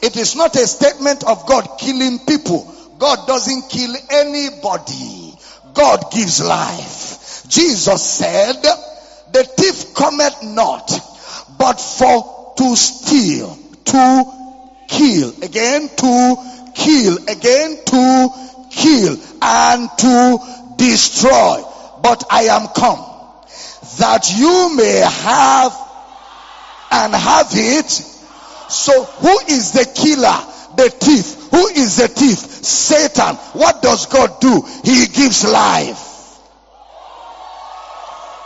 [0.00, 2.72] It is not a statement of God killing people.
[2.98, 5.34] God doesn't kill anybody.
[5.74, 7.48] God gives life.
[7.48, 8.62] Jesus said,
[9.32, 10.88] the thief cometh not,
[11.58, 14.24] but for to steal, to
[14.86, 16.36] kill, again to
[16.74, 18.28] kill, again to
[18.70, 20.38] kill, and to
[20.76, 21.62] destroy.
[22.02, 23.10] But I am come
[23.98, 25.72] that you may have
[26.92, 28.13] and have it.
[28.68, 30.38] So who is the killer?
[30.76, 31.50] The thief.
[31.50, 32.38] Who is the thief?
[32.38, 33.36] Satan.
[33.52, 34.62] What does God do?
[34.82, 36.14] He gives life.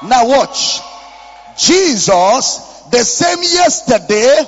[0.02, 0.80] Now watch.
[1.56, 4.44] Jesus, the same yesterday,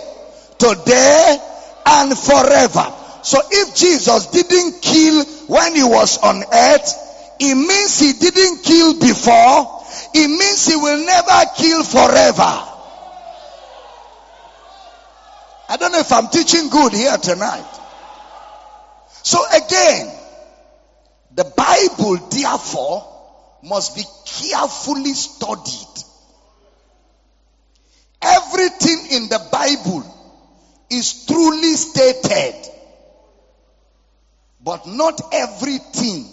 [0.59, 1.38] today,
[1.87, 2.94] and forever.
[3.22, 9.00] So if Jesus didn't kill when he was on earth, it means he didn't kill
[9.00, 9.83] before.
[10.14, 12.69] It means he will never kill forever.
[15.70, 17.78] I don't know if I'm teaching good here tonight.
[19.22, 20.12] So again,
[21.33, 23.06] the Bible therefore
[23.62, 26.04] must be carefully studied.
[28.20, 30.04] Everything in the Bible
[30.90, 32.68] is truly stated,
[34.61, 36.26] but not everything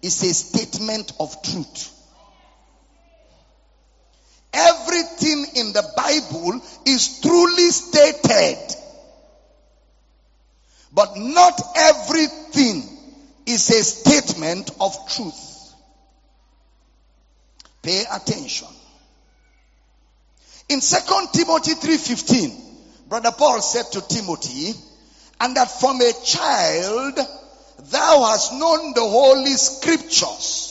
[0.00, 1.99] is a statement of truth.
[4.52, 8.76] Everything in the Bible is truly stated.
[10.92, 12.82] But not everything
[13.46, 15.74] is a statement of truth.
[17.82, 18.68] Pay attention.
[20.68, 20.96] In 2
[21.32, 24.74] Timothy 3:15, brother Paul said to Timothy,
[25.40, 27.18] and that from a child
[27.90, 30.69] thou hast known the holy scriptures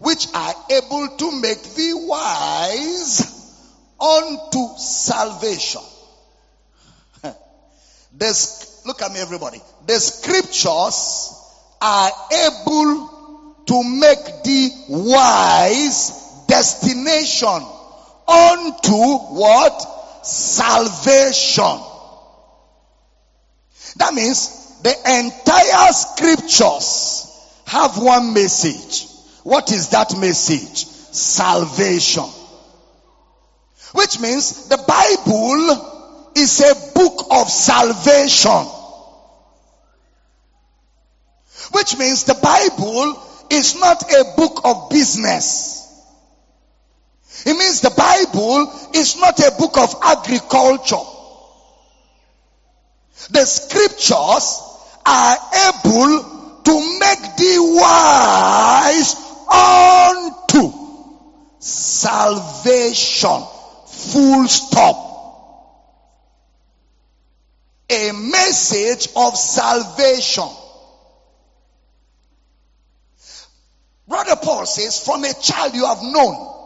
[0.00, 3.20] which are able to make thee wise
[4.00, 5.82] unto salvation.
[8.16, 9.60] this, look at me, everybody.
[9.86, 11.34] The scriptures
[11.82, 17.62] are able to make thee wise destination
[18.26, 20.24] unto what?
[20.24, 21.78] Salvation.
[23.96, 27.26] That means the entire scriptures
[27.66, 29.09] have one message.
[29.42, 30.84] What is that message?
[30.84, 32.24] Salvation.
[33.92, 38.66] Which means the Bible is a book of salvation.
[41.72, 45.78] Which means the Bible is not a book of business.
[47.46, 50.96] It means the Bible is not a book of agriculture.
[53.30, 54.62] The scriptures
[55.06, 55.36] are
[55.68, 60.72] able to make thee wise unto
[61.58, 63.42] salvation.
[63.86, 65.06] Full stop.
[67.90, 70.48] A message of salvation.
[74.06, 76.56] Brother Paul says, from a child you have known.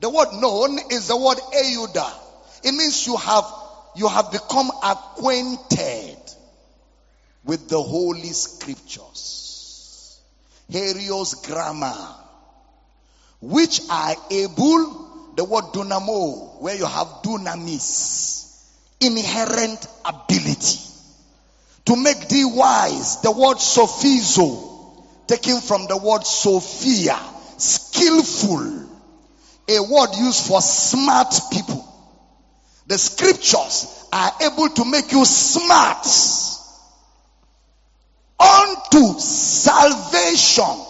[0.00, 2.12] The word known is the word euda.
[2.64, 3.44] It means you have,
[3.94, 6.16] you have become acquainted
[7.44, 9.41] with the holy scriptures.
[10.72, 11.94] Herios grammar,
[13.40, 18.66] which are able, the word dunamo, where you have dunamis,
[19.00, 20.80] inherent ability
[21.84, 23.20] to make thee wise.
[23.20, 27.18] The word sophizo, taken from the word sophia,
[27.58, 28.88] skillful,
[29.68, 31.88] a word used for smart people.
[32.86, 36.04] The scriptures are able to make you smart
[38.42, 40.86] unto salvation.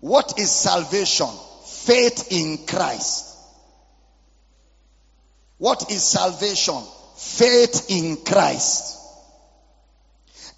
[0.00, 1.28] What is salvation?
[1.64, 3.36] Faith in Christ.
[5.58, 6.82] What is salvation?
[7.16, 8.98] Faith in Christ.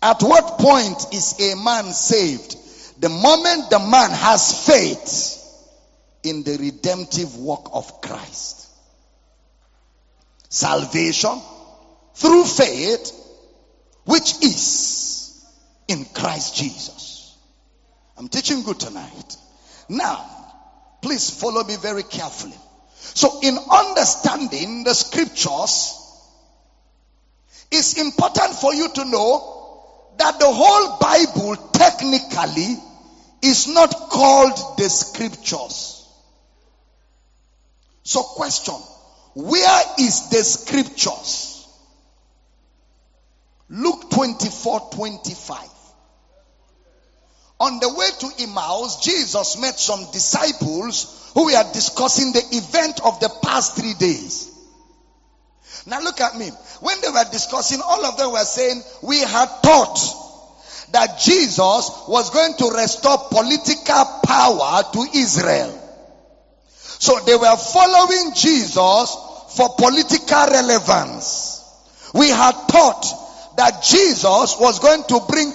[0.02, 2.56] At what point is a man saved?
[3.00, 5.42] The moment the man has faith
[6.22, 8.68] in the redemptive work of Christ.
[10.48, 11.40] Salvation
[12.14, 13.12] through faith,
[14.04, 15.15] which is
[15.88, 17.36] in Christ Jesus.
[18.16, 19.36] I'm teaching good tonight.
[19.88, 20.24] Now,
[21.02, 22.56] please follow me very carefully.
[22.98, 26.02] So, in understanding the scriptures,
[27.70, 32.76] it's important for you to know that the whole Bible technically
[33.42, 35.92] is not called the scriptures.
[38.02, 38.74] So, question
[39.34, 41.52] Where is the scriptures?
[43.68, 45.75] Luke 24 25.
[47.58, 53.18] On the way to Emmaus, Jesus met some disciples who were discussing the event of
[53.20, 54.52] the past three days.
[55.86, 56.48] Now look at me.
[56.80, 59.98] When they were discussing, all of them were saying, we had thought
[60.92, 65.82] that Jesus was going to restore political power to Israel.
[66.98, 69.16] So they were following Jesus
[69.56, 71.62] for political relevance.
[72.14, 75.52] We had thought that Jesus was going to bring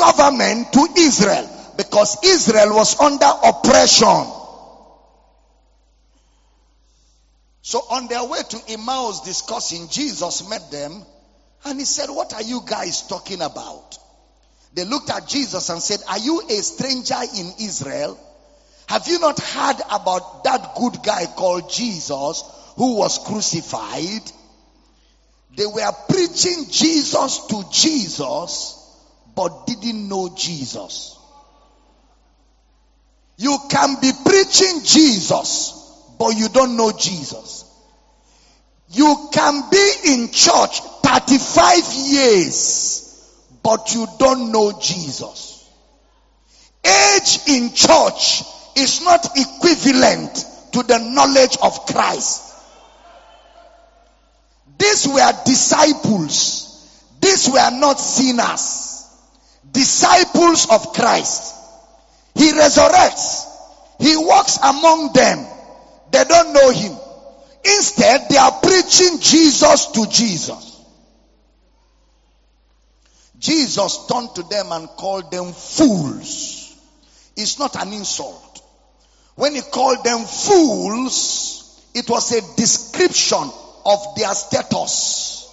[0.00, 4.26] government to Israel because Israel was under oppression.
[7.62, 11.04] So on their way to Emmaus discussing, Jesus met them
[11.64, 13.98] and he said, What are you guys talking about?
[14.74, 18.18] They looked at Jesus and said, Are you a stranger in Israel?
[18.88, 22.42] Have you not heard about that good guy called Jesus
[22.76, 24.32] who was crucified?
[25.56, 28.79] They were preaching Jesus to Jesus,
[29.40, 31.18] but didn't know Jesus.
[33.38, 35.72] You can be preaching Jesus,
[36.18, 37.64] but you don't know Jesus.
[38.90, 41.78] You can be in church 35
[42.10, 43.32] years,
[43.62, 45.66] but you don't know Jesus.
[46.84, 48.42] Age in church
[48.76, 50.34] is not equivalent
[50.72, 52.42] to the knowledge of Christ.
[54.76, 56.66] These were disciples.
[57.22, 58.89] These were not sinners.
[59.70, 61.54] Disciples of Christ.
[62.34, 63.46] He resurrects.
[63.98, 65.46] He walks among them.
[66.10, 66.96] They don't know him.
[67.64, 70.70] Instead, they are preaching Jesus to Jesus.
[73.38, 76.76] Jesus turned to them and called them fools.
[77.36, 78.62] It's not an insult.
[79.34, 83.50] When he called them fools, it was a description
[83.86, 85.48] of their status.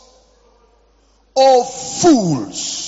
[1.36, 2.87] Oh fools,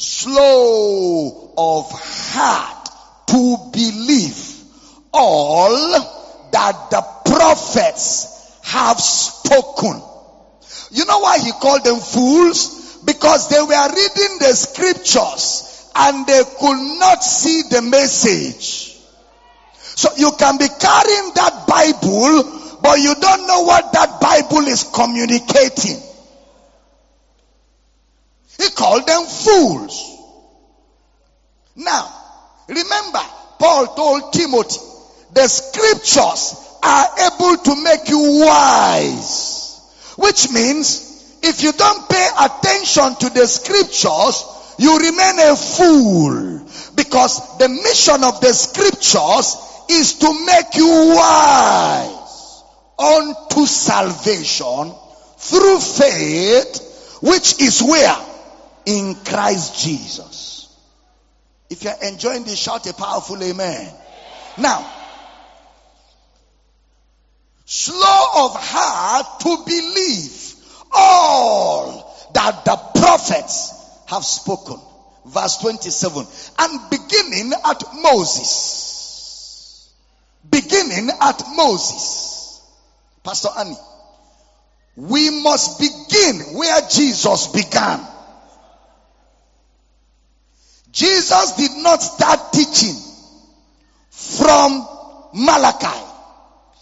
[0.00, 2.88] slow of heart
[3.26, 4.64] to believe
[5.12, 5.92] all
[6.52, 10.00] that the prophets have spoken.
[10.90, 13.02] You know why he called them fools?
[13.04, 18.96] Because they were reading the scriptures and they could not see the message.
[19.96, 24.84] So you can be carrying that Bible, but you don't know what that Bible is
[24.94, 26.09] communicating.
[28.60, 30.18] He called them fools.
[31.76, 32.12] Now,
[32.68, 33.22] remember,
[33.58, 34.80] Paul told Timothy,
[35.32, 39.80] the scriptures are able to make you wise.
[40.16, 44.44] Which means, if you don't pay attention to the scriptures,
[44.78, 46.66] you remain a fool.
[46.96, 49.56] Because the mission of the scriptures
[49.88, 52.62] is to make you wise
[52.98, 54.92] unto salvation
[55.38, 58.29] through faith, which is where?
[58.90, 60.68] In Christ Jesus.
[61.70, 63.94] If you're enjoying this, shout a powerful amen.
[64.58, 64.84] Now,
[67.66, 70.54] slow of heart to believe
[70.90, 73.72] all that the prophets
[74.08, 74.80] have spoken.
[75.24, 76.26] Verse 27.
[76.58, 79.88] And beginning at Moses.
[80.50, 82.60] Beginning at Moses.
[83.22, 83.76] Pastor Annie.
[84.96, 88.04] We must begin where Jesus began.
[90.92, 92.96] Jesus did not start teaching
[94.10, 94.86] from
[95.34, 96.06] Malachi.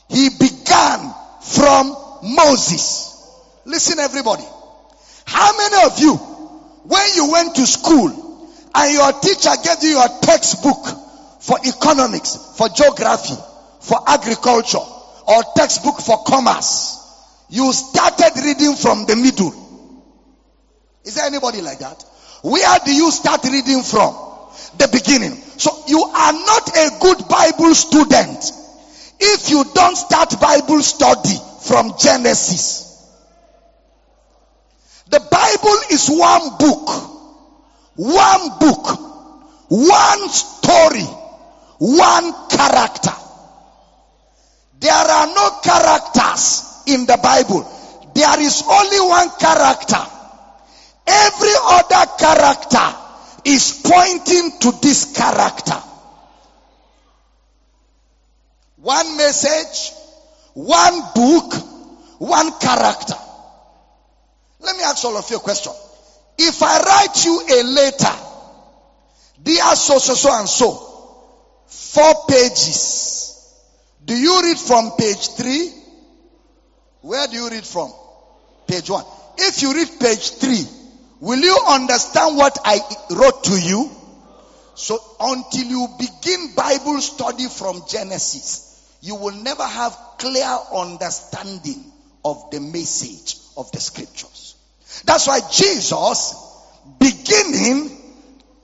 [0.08, 3.14] He began from Moses.
[3.64, 4.44] Listen, everybody.
[5.26, 8.08] How many of you, when you went to school
[8.74, 10.86] and your teacher gave you your textbook
[11.40, 13.34] for economics, for geography,
[13.80, 16.96] for agriculture, or textbook for commerce,
[17.50, 19.52] you started reading from the middle?
[21.04, 22.04] Is there anybody like that?
[22.42, 24.14] Where do you start reading from?
[24.78, 25.34] The beginning.
[25.58, 28.52] So you are not a good Bible student
[29.20, 32.86] if you don't start Bible study from Genesis.
[35.10, 36.88] The Bible is one book,
[37.96, 39.00] one book,
[39.68, 41.04] one story,
[41.78, 43.14] one character.
[44.80, 47.66] There are no characters in the Bible.
[48.14, 50.17] There is only one character.
[51.08, 52.96] Every other character
[53.44, 55.80] is pointing to this character.
[58.76, 59.94] One message,
[60.52, 61.54] one book,
[62.18, 63.14] one character.
[64.60, 65.72] Let me ask all of you a question.
[66.36, 68.16] If I write you a letter,
[69.42, 70.74] dear so, so, so, and so,
[71.66, 73.56] four pages,
[74.04, 75.72] do you read from page three?
[77.00, 77.92] Where do you read from?
[78.66, 79.04] Page one.
[79.38, 80.66] If you read page three,
[81.20, 83.90] will you understand what I wrote to you?
[84.74, 91.84] So until you begin Bible study from Genesis, you will never have clear understanding
[92.24, 94.56] of the message of the scriptures.
[95.04, 96.34] That's why Jesus,
[96.98, 97.98] beginning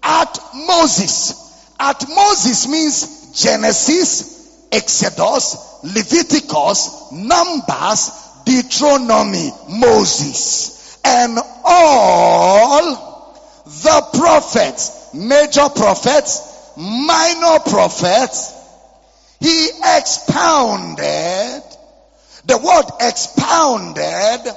[0.04, 1.72] At Moses.
[1.80, 8.10] At Moses means Genesis, Exodus, Leviticus, Numbers,
[8.44, 13.34] Deuteronomy, Moses, and all
[13.64, 18.52] the prophets, major prophets, minor prophets,
[19.40, 21.62] he expounded.
[22.46, 24.54] The word expounded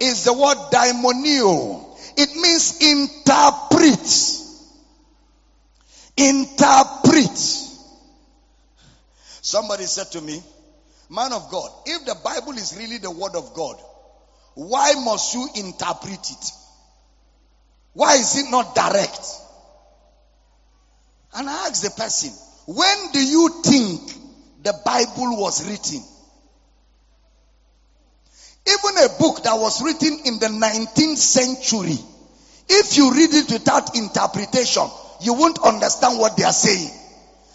[0.00, 1.84] is the word diermeneuo.
[2.16, 4.42] It means interpret.
[6.16, 7.38] Interpret.
[9.42, 10.42] Somebody said to me,
[11.08, 13.76] Man of God, if the Bible is really the word of God,
[14.56, 16.50] why must you interpret it?
[17.92, 19.20] Why is it not direct?
[21.34, 22.30] And I asked the person,
[22.66, 24.00] when do you think
[24.62, 26.02] the Bible was written?
[28.66, 31.98] Even a book that was written in the 19th century,
[32.70, 34.84] if you read it without interpretation,
[35.20, 36.90] you won't understand what they are saying.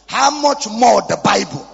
[0.05, 1.67] How much more the Bible?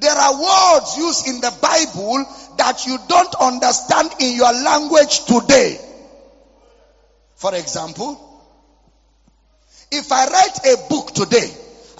[0.00, 2.24] There are words used in the Bible
[2.56, 5.78] that you don't understand in your language today.
[7.36, 8.18] For example,
[9.92, 11.50] if I write a book today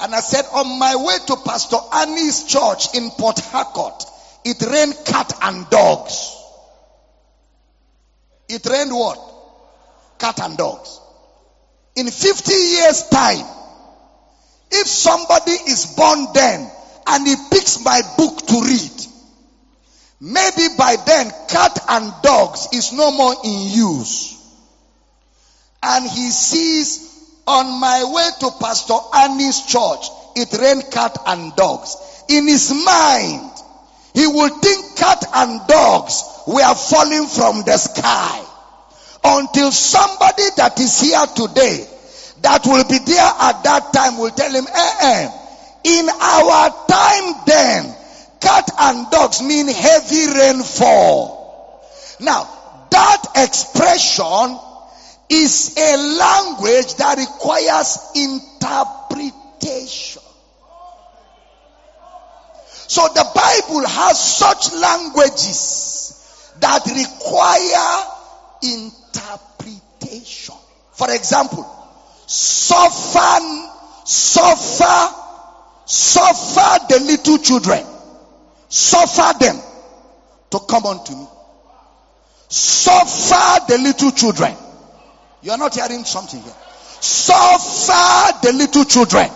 [0.01, 4.03] and I said on my way to Pastor Annie's church in Port Harcourt,
[4.47, 6.35] it rained cat and dogs.
[8.49, 9.19] It rained what?
[10.19, 11.01] Cat and dogs.
[11.97, 13.47] In 50 years time,
[14.71, 16.71] if somebody is born then
[17.07, 19.07] and he picks my book to read,
[20.21, 24.37] maybe by then cat and dogs is no more in use.
[25.83, 27.11] And he sees
[27.47, 31.97] on my way to Pastor Annie's church, it rained cat and dogs.
[32.29, 33.51] In his mind,
[34.15, 38.45] he will think cat and dogs were falling from the sky.
[39.23, 41.87] Until somebody that is here today
[42.43, 45.31] that will be there at that time will tell him, eh, eh,
[45.85, 47.95] in our time then,
[48.41, 51.83] cat and dogs mean heavy rainfall.
[52.21, 52.49] Now,
[52.91, 54.59] that expression
[55.29, 60.23] is a language that requires interpretation.
[62.91, 68.05] So the Bible has such languages that require
[68.63, 70.57] interpretation.
[70.93, 71.65] For example,
[72.27, 73.39] suffer,
[74.05, 75.20] suffer,
[75.91, 77.85] suffer the little children.
[78.69, 79.61] Suffer them
[80.51, 81.27] to come unto me.
[82.49, 84.55] Suffer the little children.
[85.43, 86.55] You are not hearing something here.
[87.01, 89.29] Suffer the little children.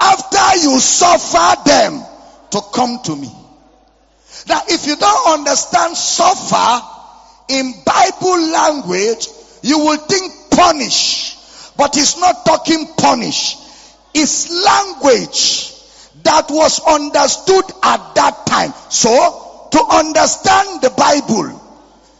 [0.00, 2.04] After you suffer them
[2.52, 3.32] to come to me.
[4.48, 6.86] Now, if you don't understand suffer
[7.48, 9.26] in Bible language,
[9.62, 11.36] you will think punish.
[11.76, 13.56] But it's not talking punish.
[14.14, 15.79] It's language
[16.22, 18.72] that was understood at that time.
[18.90, 21.60] So, to understand the Bible,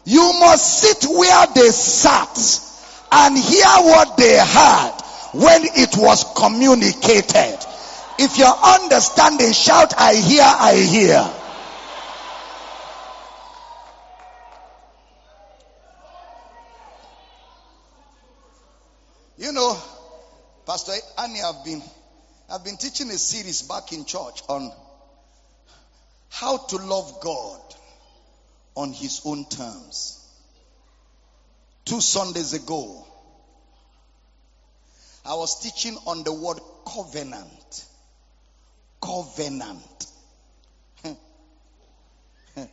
[0.04, 2.38] you must sit where they sat
[3.12, 4.94] and hear what they heard
[5.32, 7.58] when it was communicated.
[8.18, 11.30] If you're understanding, shout, I hear, I hear.
[19.38, 19.76] You know,
[20.66, 21.82] Pastor Annie, I've been,
[22.52, 24.72] I've been teaching a series back in church on
[26.30, 27.60] how to love God
[28.74, 30.16] on His own terms.
[31.84, 33.06] Two Sundays ago,
[35.24, 37.84] I was teaching on the word covenant.
[39.00, 40.06] Covenant.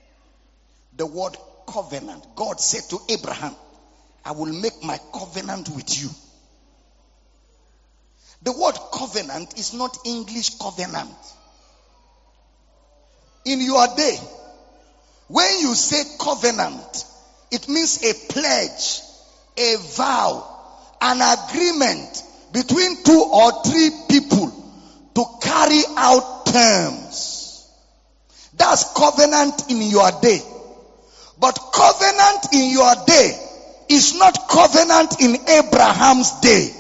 [0.98, 2.26] the word covenant.
[2.36, 3.56] God said to Abraham,
[4.26, 6.10] I will make my covenant with you.
[8.48, 11.18] The word covenant is not English covenant.
[13.44, 14.18] In your day,
[15.28, 17.04] when you say covenant,
[17.52, 19.02] it means a pledge,
[19.58, 20.48] a vow,
[21.02, 22.24] an agreement
[22.54, 24.48] between two or three people
[25.16, 27.70] to carry out terms.
[28.56, 30.40] That's covenant in your day.
[31.38, 33.38] But covenant in your day
[33.90, 36.78] is not covenant in Abraham's day.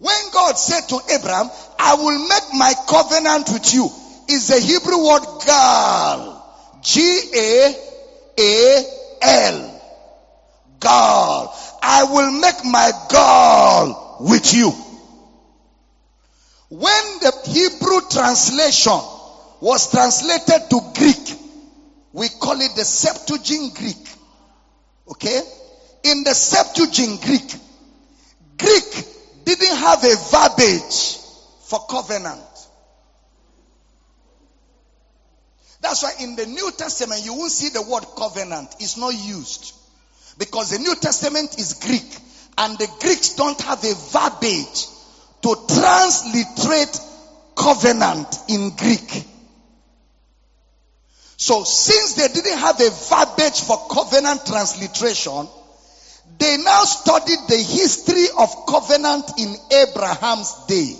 [0.00, 1.48] When God said to Abraham,
[1.78, 3.88] I will make my covenant with you,
[4.28, 6.44] is the Hebrew word gal.
[6.82, 7.76] G-A-A-L.
[10.80, 11.78] Gal.
[11.80, 14.72] I will make my gal with you.
[16.68, 19.00] When the Hebrew translation
[19.60, 21.38] was translated to Greek,
[22.12, 24.16] we call it the Septuagint Greek.
[25.12, 25.42] Okay?
[26.02, 27.54] in the Septuagint Greek,
[28.58, 29.06] Greek
[29.56, 31.18] didn't have a verbiage
[31.64, 32.40] for covenant.
[35.80, 38.74] That's why in the New Testament you won't see the word covenant.
[38.80, 39.74] It's not used.
[40.38, 42.18] Because the New Testament is Greek
[42.58, 44.86] and the Greeks don't have a verbiage
[45.42, 47.00] to transliterate
[47.56, 49.24] covenant in Greek.
[51.36, 55.48] So since they didn't have a verbiage for covenant transliteration,
[56.40, 60.96] they now studied the history of covenant in Abraham's day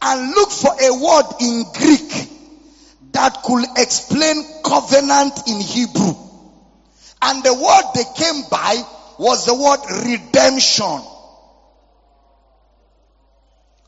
[0.00, 2.30] and looked for a word in Greek
[3.12, 6.14] that could explain covenant in Hebrew.
[7.20, 8.82] And the word they came by
[9.18, 11.02] was the word redemption.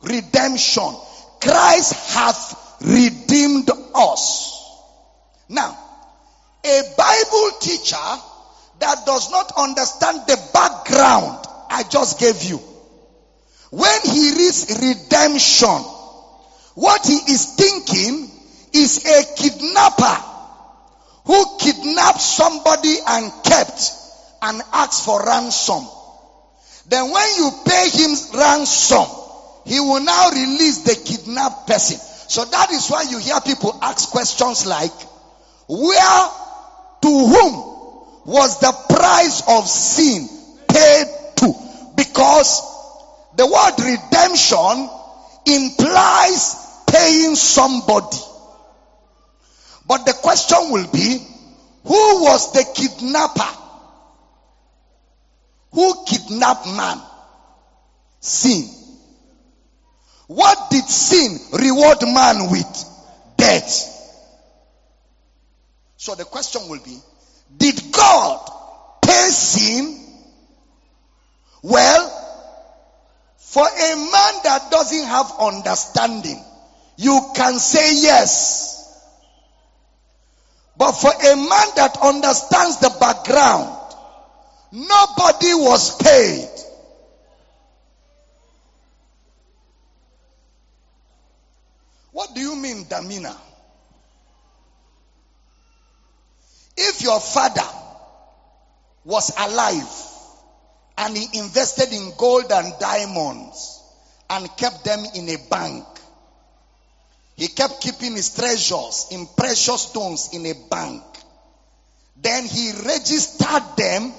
[0.03, 0.95] Redemption.
[1.41, 4.55] Christ hath redeemed us.
[5.49, 5.77] Now,
[6.65, 7.97] a Bible teacher
[8.81, 12.59] that does not understand the background I just gave you,
[13.71, 15.83] when he reads redemption,
[16.75, 18.31] what he is thinking
[18.73, 20.25] is a kidnapper
[21.25, 23.93] who kidnapped somebody and kept
[24.41, 25.87] and asked for ransom.
[26.87, 29.07] Then when you pay him ransom,
[29.67, 31.99] he will now release the kidnapped person.
[31.99, 34.93] So that is why you hear people ask questions like,
[35.69, 36.31] where,
[37.03, 37.78] to whom
[38.29, 40.29] was the price of sin
[40.69, 41.07] paid
[41.37, 41.55] to?
[41.97, 42.61] Because
[43.37, 44.91] the word redemption
[45.47, 46.55] implies
[46.93, 48.19] paying somebody.
[49.87, 51.27] But the question will be,
[51.85, 53.49] who was the kidnapper?
[55.73, 57.01] Who kidnapped man?
[58.21, 58.69] Sin.
[60.27, 62.85] What did sin reward man with?
[63.39, 63.95] Death.
[65.97, 66.99] So the question will be,
[67.57, 68.51] did God
[69.03, 69.99] pay sin?
[71.63, 72.19] Well,
[73.37, 76.43] for a man that doesn't have understanding,
[76.97, 78.77] you can say yes.
[80.77, 83.75] But for a man that understands the background,
[84.71, 86.49] nobody was paid.
[92.13, 93.37] What do you mean, Damina?
[96.81, 97.69] If your father
[99.05, 99.93] was alive
[100.97, 103.83] and he invested in gold and diamonds
[104.31, 105.85] and kept them in a bank,
[107.35, 111.03] he kept keeping his treasures in precious stones in a bank.
[112.23, 114.13] Then he registered them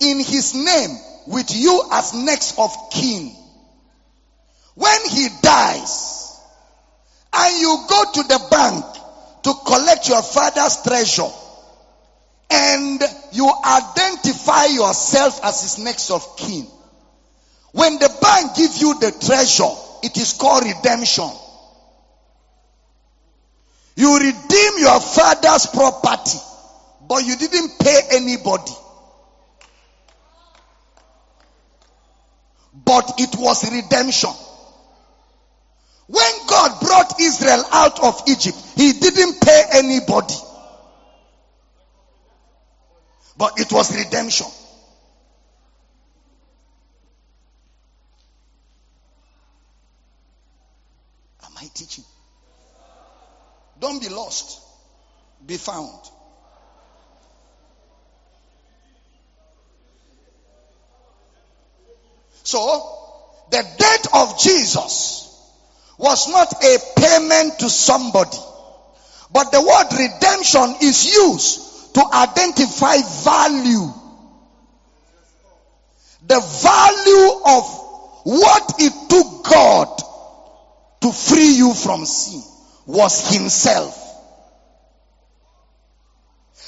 [0.00, 3.30] in his name with you as next of kin.
[4.74, 6.40] When he dies
[7.34, 8.84] and you go to the bank
[9.42, 11.30] to collect your father's treasure
[12.50, 16.66] and you identify yourself as his next of kin.
[17.72, 21.30] When the bank give you the treasure, it is called redemption.
[23.96, 26.38] You redeem your father's property,
[27.08, 28.72] but you didn't pay anybody.
[32.84, 34.30] But it was redemption.
[36.06, 40.34] When God brought Israel out of Egypt, He didn't pay anybody.
[43.36, 44.46] But it was redemption.
[51.44, 52.04] Am I teaching?
[53.78, 54.60] Don't be lost.
[55.46, 55.92] Be found.
[62.42, 62.60] So,
[63.50, 65.26] the death of Jesus
[65.98, 68.38] was not a payment to somebody.
[69.32, 71.66] But the word redemption is used
[71.96, 73.88] to identify value.
[76.26, 77.64] The value of
[78.24, 79.88] what it took God
[81.00, 82.42] to free you from sin
[82.84, 83.96] was himself.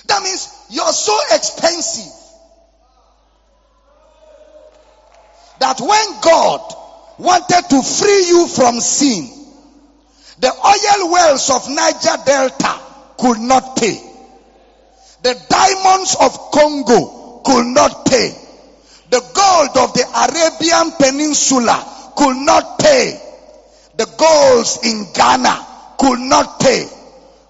[0.06, 2.10] That means you're so expensive
[5.60, 6.74] that when God
[7.18, 9.28] wanted to free you from sin,
[10.38, 12.80] the oil wells of Niger Delta
[13.18, 14.07] could not pay.
[15.22, 18.34] The diamonds of Congo could not pay.
[19.10, 23.18] The gold of the Arabian Peninsula could not pay.
[23.96, 25.66] The golds in Ghana
[25.98, 26.86] could not pay.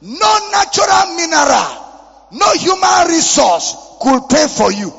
[0.00, 4.92] No natural mineral, no human resource could pay for you.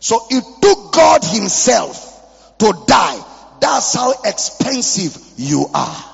[0.00, 3.24] So it took God Himself to die.
[3.60, 6.04] That's how expensive you are.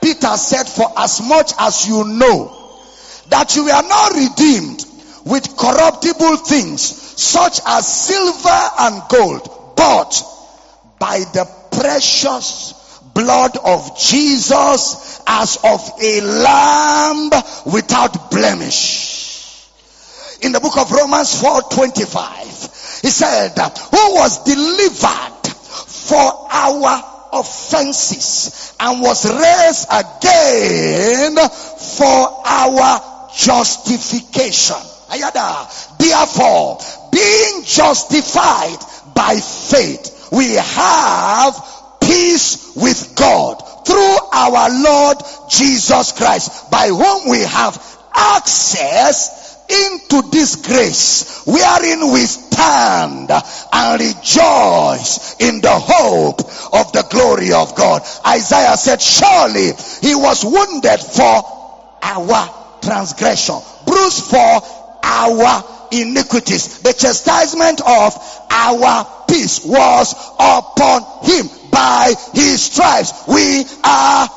[0.00, 2.63] Peter said, For as much as you know
[3.28, 4.84] that you are not redeemed
[5.24, 10.22] with corruptible things, such as silver and gold, bought
[10.98, 12.74] by the precious
[13.14, 17.30] blood of Jesus as of a lamb
[17.66, 19.68] without blemish.
[20.42, 25.46] In the book of Romans 4:25, he said, "Who was delivered
[25.86, 34.76] for our offenses and was raised again for our justification."
[35.98, 36.78] Therefore,
[37.10, 38.78] being justified
[39.14, 41.54] by faith, we have
[42.00, 45.18] peace with God through our Lord
[45.48, 47.80] Jesus Christ, by whom we have
[48.14, 56.40] access into this grace wherein we stand and rejoice in the hope
[56.72, 58.02] of the glory of God.
[58.26, 59.72] Isaiah said, surely
[60.02, 63.56] he was wounded for our transgression,
[63.86, 64.62] bruised for
[65.02, 66.78] our iniquities.
[66.82, 68.14] The chastisement of
[68.50, 71.48] our peace was upon him.
[71.70, 74.28] By his stripes we are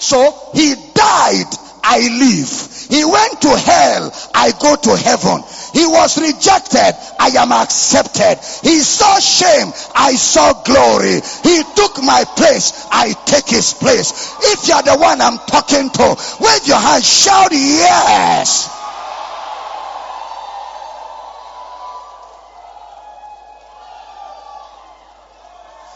[0.00, 2.86] so he died i live.
[2.88, 5.42] He went to hell i go to heaven.
[5.72, 8.38] He was rejected i am accepted.
[8.62, 11.20] He saw shame i saw glory.
[11.42, 14.36] He took my place i take his place.
[14.40, 18.68] If you're the one i'm talking to wave your hand shout yes.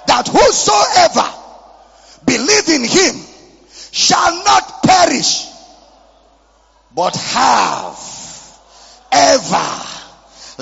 [0.07, 1.27] That whosoever
[2.25, 3.17] believe in him
[3.91, 5.54] shall not perish
[6.95, 7.99] but have
[9.13, 10.59] everlasting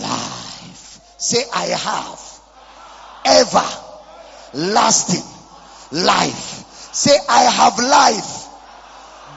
[0.00, 2.20] life say i have
[4.64, 5.22] everlasting
[5.92, 8.46] life say i have life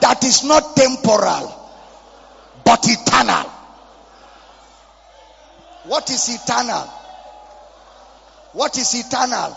[0.00, 1.54] that is not temporal
[2.64, 3.50] but eternal
[5.84, 6.88] what is eternal
[8.52, 9.52] what is eternal?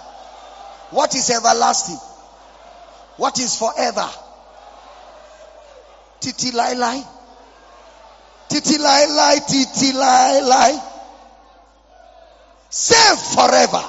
[0.92, 1.98] What is everlasting?
[3.18, 4.08] What is forever?
[6.24, 7.04] Titi lai lai.
[8.48, 10.82] Titi lai lai, titi lai lai.
[12.70, 13.84] Save forever.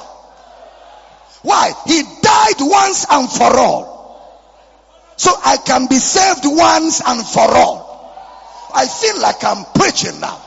[1.43, 1.73] Why?
[1.87, 3.95] He died once and for all.
[5.17, 7.79] So I can be saved once and for all.
[8.75, 10.43] I feel like I'm preaching now.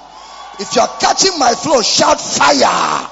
[0.60, 3.10] If you're catching my flow, shout fire.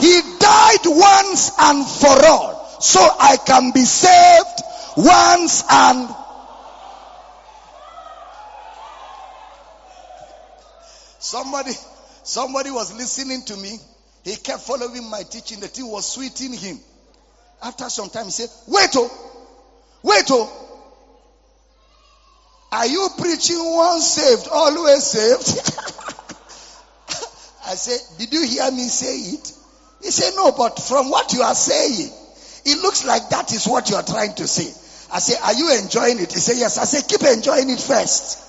[0.00, 2.78] He died once and for all.
[2.80, 4.62] So I can be saved
[4.96, 6.25] once and
[11.26, 11.72] Somebody,
[12.22, 13.80] somebody was listening to me.
[14.22, 15.58] He kept following my teaching.
[15.58, 16.78] The thing was sweeting him.
[17.60, 19.10] After some time, he said, Wait, oh,
[20.04, 20.48] wait, oh.
[22.70, 25.48] Are you preaching once saved, always saved?
[27.66, 29.52] I said, Did you hear me say it?
[30.04, 32.08] He said, No, but from what you are saying,
[32.66, 34.68] it looks like that is what you are trying to say.
[35.12, 36.32] I said, Are you enjoying it?
[36.32, 36.78] He said, Yes.
[36.78, 38.45] I said, Keep enjoying it first.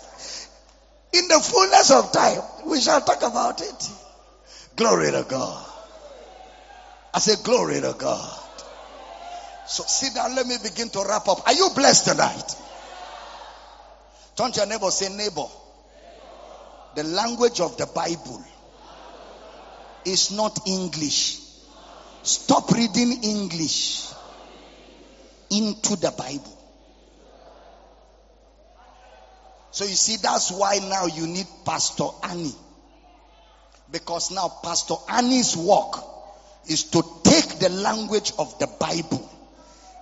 [1.14, 3.90] In the fullness of time, we shall talk about it.
[4.76, 5.66] Glory to God.
[7.14, 8.40] I say, Glory to God.
[9.68, 11.46] So sit down, let me begin to wrap up.
[11.46, 12.56] Are you blessed tonight?
[14.36, 15.48] Turn to your neighbor, say, Neighbor,
[16.96, 18.44] the language of the Bible
[20.06, 21.40] is not English.
[22.24, 24.10] Stop reading English
[25.50, 26.57] into the Bible.
[29.78, 32.56] So you see, that's why now you need Pastor Annie.
[33.92, 36.04] Because now Pastor Annie's work
[36.68, 39.30] is to take the language of the Bible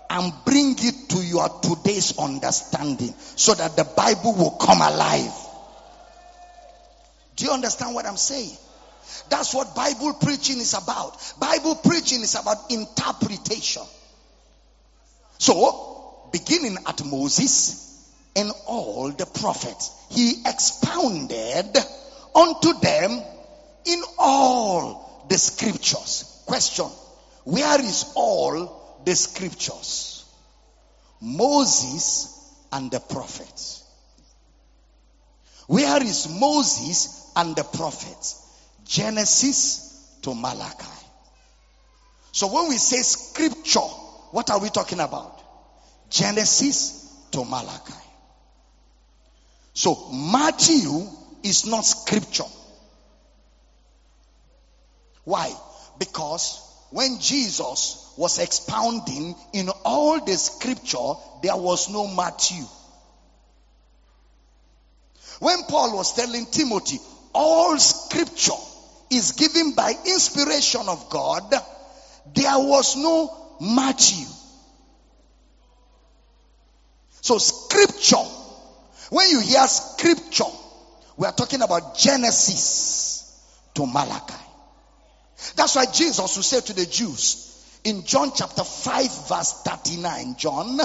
[0.09, 5.33] and bring it to your today's understanding so that the Bible will come alive.
[7.35, 8.55] Do you understand what I'm saying?
[9.29, 11.21] That's what Bible preaching is about.
[11.37, 13.83] Bible preaching is about interpretation.
[15.37, 17.84] So, beginning at Moses
[18.35, 21.77] and all the prophets, he expounded
[22.35, 23.21] unto them
[23.85, 26.43] in all the scriptures.
[26.45, 26.85] Question
[27.43, 30.25] Where is all the scriptures?
[31.21, 32.31] Moses
[32.71, 33.83] and the prophets.
[35.67, 38.41] Where is Moses and the prophets?
[38.85, 40.85] Genesis to Malachi.
[42.31, 45.41] So when we say scripture, what are we talking about?
[46.09, 48.04] Genesis to Malachi.
[49.75, 51.05] So Matthew
[51.43, 52.49] is not scripture.
[55.25, 55.53] Why?
[55.99, 56.61] Because
[56.91, 61.13] when Jesus was expounding in all the scripture,
[61.43, 62.63] there was no Matthew.
[65.39, 66.99] When Paul was telling Timothy,
[67.33, 68.53] all scripture
[69.11, 71.53] is given by inspiration of God,
[72.33, 74.25] there was no Matthew.
[77.19, 78.23] So scripture,
[79.09, 80.43] when you hear scripture,
[81.17, 83.39] we are talking about Genesis
[83.73, 84.33] to Malachi.
[85.55, 87.45] That's why Jesus will say to the Jews
[87.83, 90.79] in John chapter 5 verse 39, John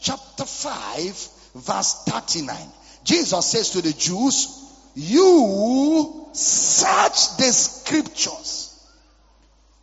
[0.00, 2.56] chapter 5 verse 39.
[3.04, 4.60] Jesus says to the Jews,
[4.94, 8.70] you search the scriptures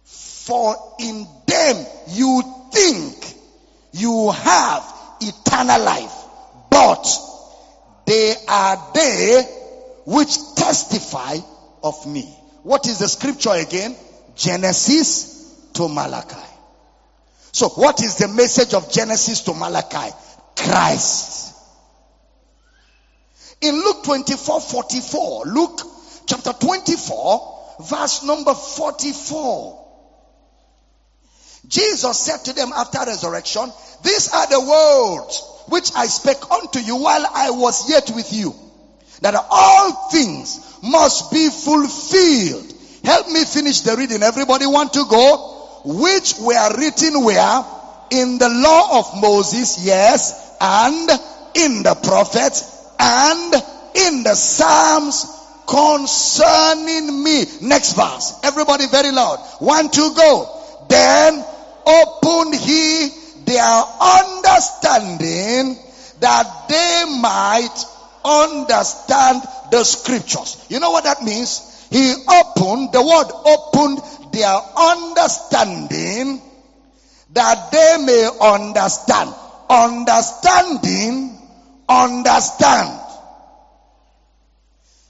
[0.05, 3.35] for in them you think
[3.93, 6.13] you have eternal life,
[6.69, 7.05] but
[8.11, 9.41] they are they
[10.05, 11.37] which testify
[11.81, 12.23] of me.
[12.63, 13.95] What is the scripture again?
[14.35, 16.35] Genesis to Malachi.
[17.53, 20.13] So what is the message of Genesis to Malachi?
[20.57, 21.55] Christ.
[23.61, 25.81] In Luke 24, 44, Luke
[26.25, 29.87] chapter 24, verse number 44.
[31.65, 33.71] Jesus said to them after resurrection,
[34.03, 38.53] these are the words which I spake unto you while I was yet with you,
[39.21, 42.73] that all things must be fulfilled.
[43.05, 44.21] Help me finish the reading.
[44.21, 45.81] Everybody want to go?
[45.85, 47.65] Which were written where?
[48.11, 51.09] In the law of Moses, yes, and
[51.55, 53.53] in the prophets, and
[53.95, 55.25] in the Psalms
[55.65, 57.45] concerning me.
[57.61, 58.39] Next verse.
[58.43, 59.39] Everybody very loud.
[59.59, 60.85] One, two, go.
[60.89, 61.45] Then
[61.87, 63.20] opened he
[63.51, 65.77] their understanding
[66.21, 67.83] that they might
[68.23, 69.41] understand
[69.71, 70.65] the scriptures.
[70.69, 71.67] You know what that means?
[71.89, 73.99] He opened, the word opened
[74.31, 76.41] their understanding
[77.33, 79.33] that they may understand.
[79.69, 81.37] Understanding,
[81.89, 82.99] understand.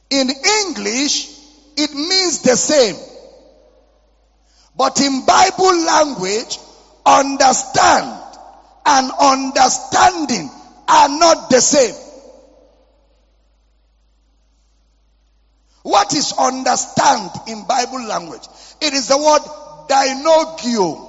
[0.10, 0.30] In
[0.66, 1.30] English,
[1.78, 2.96] it means the same.
[4.76, 6.58] But in Bible language,
[7.06, 8.21] understand
[8.86, 10.50] and understanding
[10.88, 11.96] are not the same.
[15.84, 18.48] What is understand in Bible language?
[18.82, 19.42] It is the word
[19.90, 21.08] dianoigo.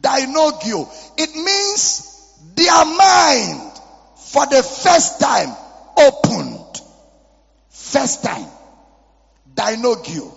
[0.00, 0.88] Dianoigo.
[1.18, 3.72] It means their mind
[4.16, 5.54] for the first time
[5.96, 6.80] opened.
[7.68, 8.48] First time.
[9.54, 10.32] Dianoigo.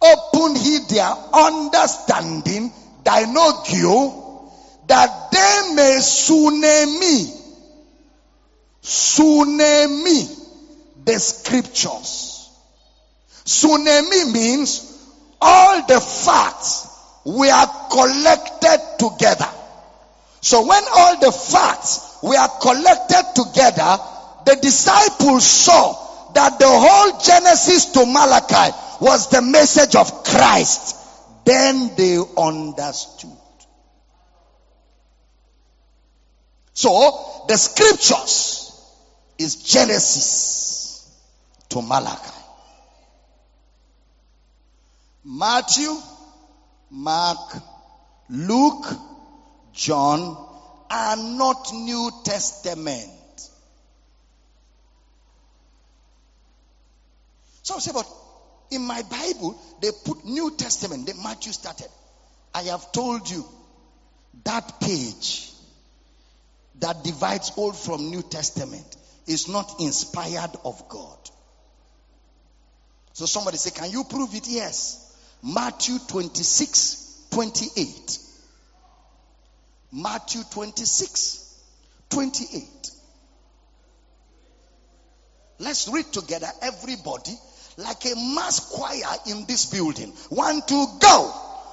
[0.00, 4.27] Open he their understanding, dianoigo,
[4.88, 7.34] that they may sunemi.
[8.82, 10.38] Sunemi
[11.04, 12.50] the scriptures.
[13.44, 14.84] Sunemi means
[15.40, 16.86] all the facts
[17.24, 19.48] were collected together.
[20.40, 23.98] So when all the facts were collected together,
[24.44, 30.96] the disciples saw that the whole Genesis to Malachi was the message of Christ.
[31.44, 33.37] Then they understood.
[36.78, 38.70] So the scriptures
[39.36, 41.12] is Genesis
[41.70, 42.30] to Malachi.
[45.24, 45.92] Matthew,
[46.92, 47.56] Mark,
[48.30, 48.86] Luke,
[49.72, 50.36] John
[50.88, 53.10] are not New Testament.
[57.64, 58.06] So say, but
[58.70, 61.06] in my Bible, they put New Testament.
[61.06, 61.88] Then Matthew started.
[62.54, 63.44] I have told you
[64.44, 65.54] that page
[66.80, 71.18] that divides Old from New Testament is not inspired of God.
[73.12, 74.48] So somebody say, Can you prove it?
[74.48, 75.04] Yes.
[75.42, 78.18] Matthew 26, 28.
[79.92, 81.62] Matthew 26,
[82.10, 82.90] 28.
[85.60, 87.32] Let's read together, everybody,
[87.76, 90.12] like a mass choir in this building.
[90.28, 91.32] One, two, go.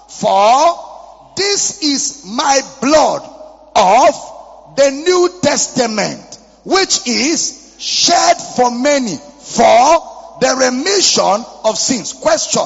[0.10, 3.22] For this is my blood
[3.76, 4.35] of
[4.76, 12.14] the New Testament, which is shed for many for the remission of sins.
[12.14, 12.64] Question.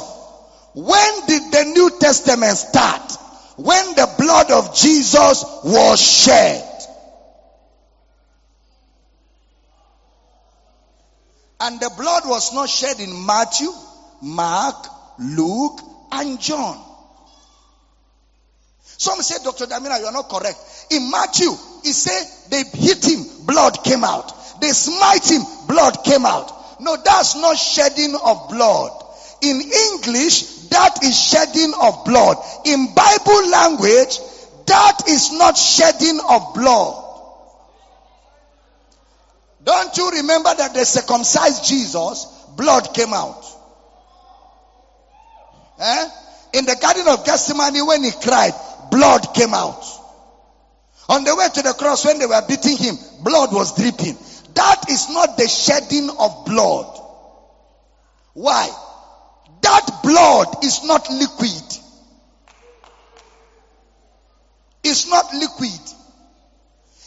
[0.73, 3.11] When did the New Testament start?
[3.57, 6.65] When the blood of Jesus was shed.
[11.61, 13.69] And the blood was not shed in Matthew,
[14.21, 14.87] Mark,
[15.19, 15.81] Luke,
[16.11, 16.88] and John.
[18.99, 19.65] Some say, Dr.
[19.65, 20.59] Damina, you are not correct.
[20.89, 21.49] In Matthew,
[21.83, 24.59] he said they hit him, blood came out.
[24.59, 26.81] They smite him, blood came out.
[26.81, 28.91] No, that's not shedding of blood.
[29.41, 32.37] In English, that is shedding of blood.
[32.65, 34.19] In Bible language,
[34.65, 37.05] that is not shedding of blood.
[39.63, 42.25] Don't you remember that they circumcised Jesus,
[42.57, 43.45] blood came out?
[45.79, 46.09] Eh?
[46.51, 48.53] In the Garden of Gethsemane, when he cried,
[48.91, 49.83] blood came out.
[51.09, 54.15] On the way to the cross, when they were beating him, blood was dripping.
[54.53, 56.99] That is not the shedding of blood.
[58.33, 58.69] Why?
[59.61, 61.79] That blood is not liquid.
[64.83, 65.79] It's not liquid.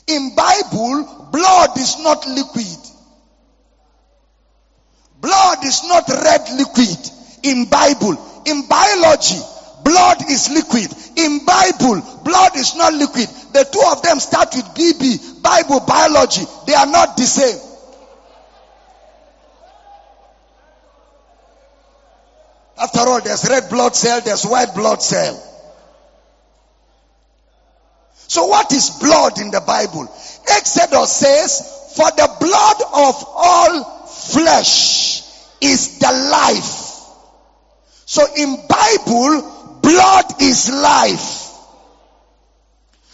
[0.09, 2.78] In Bible, blood is not liquid.
[5.20, 7.11] Blood is not red liquid
[7.45, 8.43] in Bible.
[8.47, 9.41] In biology,
[9.85, 10.93] blood is liquid.
[11.16, 13.28] In Bible, blood is not liquid.
[13.53, 16.43] The two of them start with BB, Bible, biology.
[16.66, 17.59] They are not the same.
[22.78, 25.41] After all, there's red blood cell, there's white blood cell.
[28.26, 30.11] So what is blood in the Bible?
[30.49, 35.22] Exodus says, for the blood of all flesh
[35.61, 36.93] is the life.
[38.07, 39.52] So in Bible,
[39.83, 41.51] blood is life.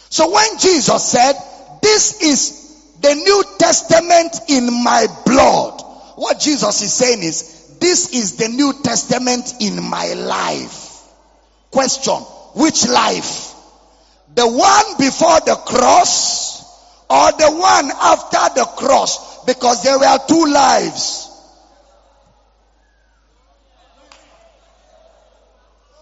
[0.09, 1.33] So when Jesus said,
[1.81, 5.81] this is the New Testament in my blood,
[6.15, 11.01] what Jesus is saying is, this is the New Testament in my life.
[11.71, 12.15] Question,
[12.55, 13.53] which life?
[14.35, 16.63] The one before the cross
[17.09, 21.28] or the one after the cross because there were two lives.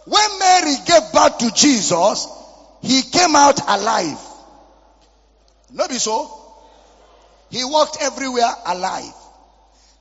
[0.08, 2.28] When Mary gave birth to Jesus,
[2.82, 4.18] he came out alive.
[5.74, 6.32] Not be so?
[7.50, 9.14] He walked everywhere alive.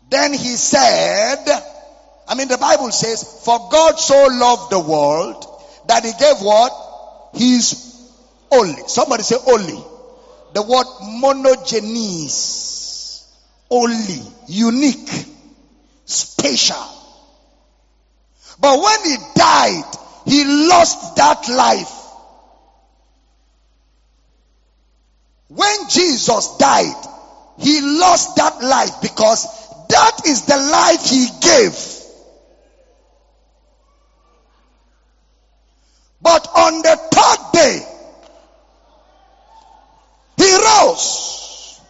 [0.09, 1.45] Then he said,
[2.29, 5.45] I mean the Bible says, for God so loved the world
[5.89, 6.73] that he gave what?
[7.35, 7.75] His
[8.53, 8.83] only.
[8.87, 9.83] Somebody say only.
[10.55, 10.87] The word
[11.21, 12.55] monogenes.
[13.69, 14.23] Only.
[14.47, 15.11] Unique.
[16.05, 16.96] Special.
[18.59, 19.85] But when he died,
[20.25, 21.93] he lost that life.
[25.49, 27.07] When Jesus died,
[27.59, 29.47] he lost that life because
[29.89, 31.97] that is the life he gave.
[36.21, 37.87] But on the third day,
[40.37, 41.81] he rose.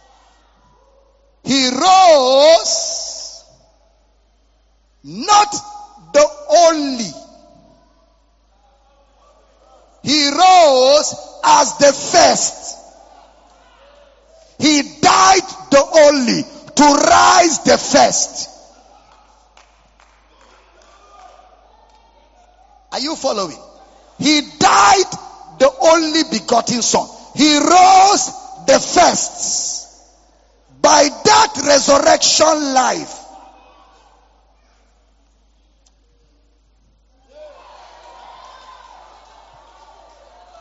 [1.43, 3.43] He rose
[5.03, 5.55] not
[6.17, 7.11] the only.
[10.01, 12.77] He rose as the first.
[14.57, 16.43] He died the only
[16.75, 18.49] to rise the first.
[22.91, 23.61] Are you following?
[24.17, 25.11] He died
[25.59, 27.07] the only begotten son.
[27.35, 28.31] He rose
[28.65, 29.85] the first.
[30.81, 33.26] By that resurrection life,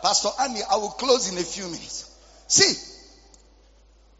[0.07, 2.09] Pastor Annie, I will close in a few minutes.
[2.46, 2.74] See,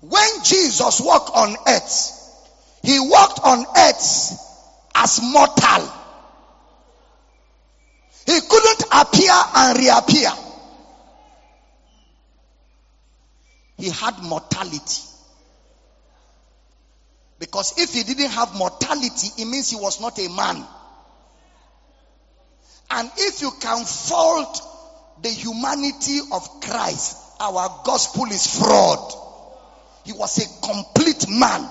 [0.01, 2.43] when Jesus walked on earth,
[2.82, 4.32] he walked on earth
[4.97, 5.93] as mortal.
[8.26, 10.32] He couldn't appear and reappear.
[13.78, 15.03] he had mortality.
[17.39, 20.66] Because if he didn't have mortality, it means he was not a man.
[22.91, 24.76] And if you can fault
[25.23, 29.12] the humanity of Christ, our gospel is fraud.
[30.05, 31.69] He was a complete man.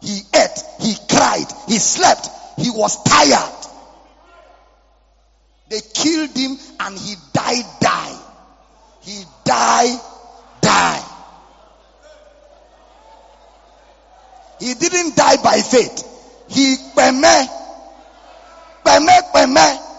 [0.00, 3.66] He ate, he cried, he slept, he was tired.
[5.68, 8.18] They killed him and he died, die.
[9.02, 10.00] He died,
[10.60, 11.04] die.
[14.58, 16.04] He didn't die by faith.
[16.48, 17.48] He peme,
[18.84, 19.89] peme, peme.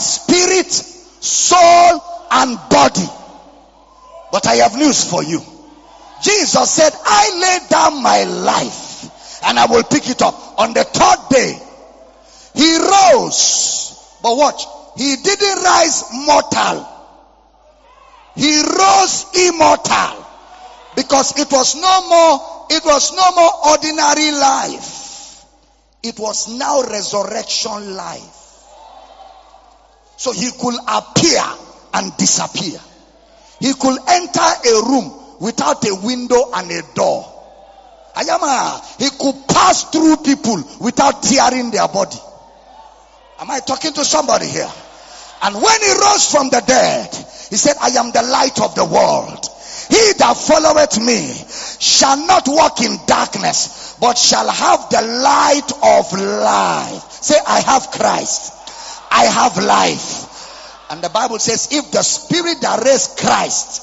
[0.00, 3.06] Spirit, soul, and body.
[4.30, 5.40] But I have news for you.
[6.20, 10.34] Jesus said, I lay down my life and I will pick it up.
[10.58, 11.58] On the third day,
[12.54, 14.18] he rose.
[14.22, 14.64] But watch,
[14.96, 16.88] he didn't rise mortal.
[18.34, 20.26] He rose immortal.
[20.94, 25.44] Because it was no more, it was no more ordinary life.
[26.02, 28.35] It was now resurrection life.
[30.16, 31.42] So he could appear
[31.94, 32.80] and disappear.
[33.60, 37.32] He could enter a room without a window and a door.
[38.14, 42.18] Ayama, he could pass through people without tearing their body.
[43.38, 44.70] Am I talking to somebody here?
[45.42, 47.14] And when he rose from the dead,
[47.50, 49.44] he said, I am the light of the world.
[49.88, 51.32] He that followeth me
[51.78, 57.12] shall not walk in darkness, but shall have the light of life.
[57.12, 58.52] Say, I have Christ.
[59.10, 60.90] I have life.
[60.90, 63.82] And the Bible says, if the spirit that raised Christ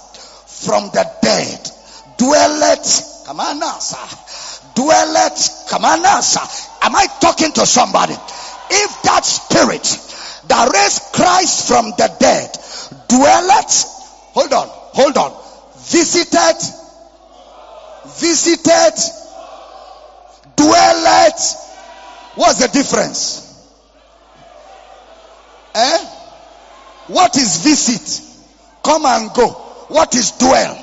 [0.65, 1.69] from the dead
[2.17, 3.97] dwelleth, come on now, sir,
[4.75, 6.41] dwelleth, come on now, sir.
[6.83, 8.13] Am I talking to somebody?
[8.13, 9.83] If that spirit
[10.47, 12.51] that raised Christ from the dead
[13.09, 13.85] dwelleth,
[14.33, 15.33] hold on, hold on,
[15.77, 16.57] visited,
[18.19, 18.95] visited,
[20.55, 21.55] dwelleth,
[22.35, 23.52] what's the difference?
[25.75, 26.05] Eh?
[27.07, 28.21] What is visit?
[28.83, 29.49] Come and go.
[29.89, 30.75] What is dwell?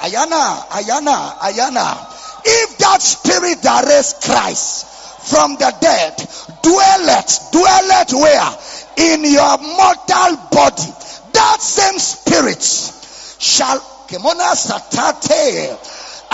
[0.00, 2.06] Ayana, Ayana, Ayana.
[2.44, 4.86] If that spirit that raised Christ
[5.30, 6.16] from the dead
[6.62, 8.56] dwelleth, dwelleth where?
[8.96, 10.92] In your mortal body.
[11.32, 13.80] That same spirit shall.
[14.12, 14.18] I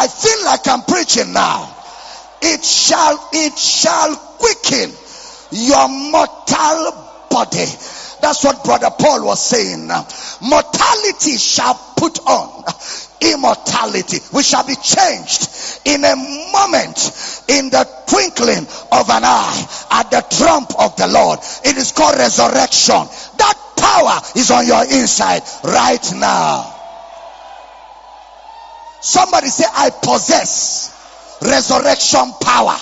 [0.08, 1.76] feel like I'm preaching now.
[2.40, 4.90] It shall, it shall quicken
[5.50, 7.05] your mortal
[7.36, 7.68] body.
[8.22, 9.88] That's what Brother Paul was saying.
[10.40, 12.64] Mortality shall put on
[13.20, 14.18] immortality.
[14.32, 20.24] We shall be changed in a moment, in the twinkling of an eye, at the
[20.34, 21.40] trump of the Lord.
[21.64, 23.04] It is called resurrection.
[23.36, 26.72] That power is on your inside right now.
[29.00, 30.90] Somebody say, I possess
[31.42, 32.76] resurrection power.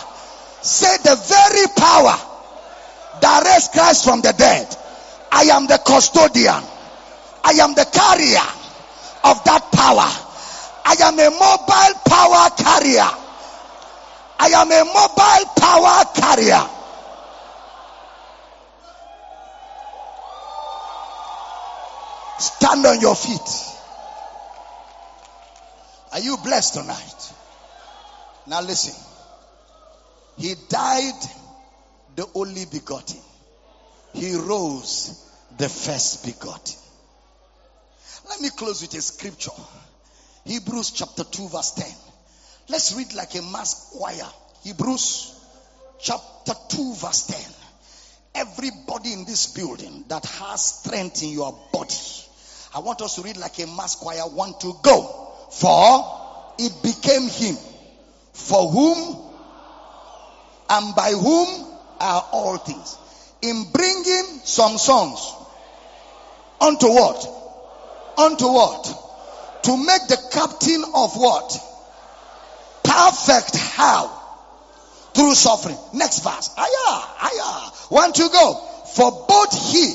[0.63, 2.34] Say the very power
[3.21, 4.77] that raised Christ from the dead
[5.35, 6.63] I am the custodian.
[7.43, 8.47] I am the carrier
[9.25, 10.07] of that power.
[10.87, 13.11] I am a mobile power carrier.
[14.39, 16.71] I am a mobile power carrier.
[22.39, 23.77] Stand on your feet.
[26.13, 27.33] Are you blessed tonight?
[28.47, 28.95] Now listen.
[30.39, 31.44] He died
[32.17, 33.21] the only begotten.
[34.13, 35.21] He rose
[35.59, 36.77] the first begotten.
[38.29, 39.51] Let me close with a scripture.
[40.45, 41.87] Hebrews chapter 2 verse 10.
[42.69, 44.27] Let's read like a mass choir.
[44.63, 45.41] Hebrews
[45.99, 48.43] chapter 2 verse 10.
[48.47, 51.95] Everybody in this building that has strength in your body.
[52.75, 54.27] I want us to read like a mass choir.
[54.27, 55.31] Want to go.
[55.51, 57.57] For it became him
[58.33, 59.17] for whom
[60.69, 61.74] and by whom
[62.05, 62.99] are all things.
[63.43, 65.35] In bringing some songs
[66.61, 67.29] Unto what?
[68.17, 68.85] Unto what?
[69.65, 71.59] To make the captain of what?
[72.85, 74.21] Perfect how?
[75.15, 75.77] Through suffering.
[75.93, 76.55] Next verse.
[76.57, 77.71] Aya, aya.
[77.89, 78.55] One to go.
[78.95, 79.95] For both he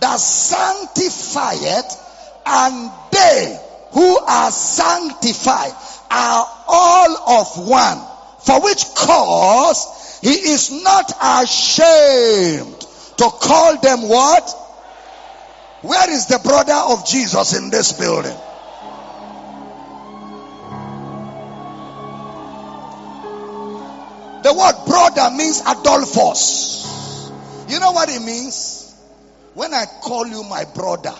[0.00, 1.84] that sanctified
[2.46, 3.60] and they
[3.92, 5.72] who are sanctified
[6.10, 7.98] are all of one.
[8.40, 12.80] For which cause he is not ashamed
[13.18, 14.50] to call them what?
[15.82, 18.36] Where is the brother of Jesus in this building?
[24.42, 27.30] The word brother means adelphos.
[27.70, 28.94] You know what it means?
[29.54, 31.14] When I call you my brother,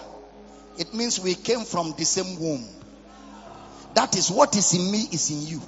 [0.79, 2.65] it means we came from the same womb.
[3.95, 5.63] That is what is in me is in you.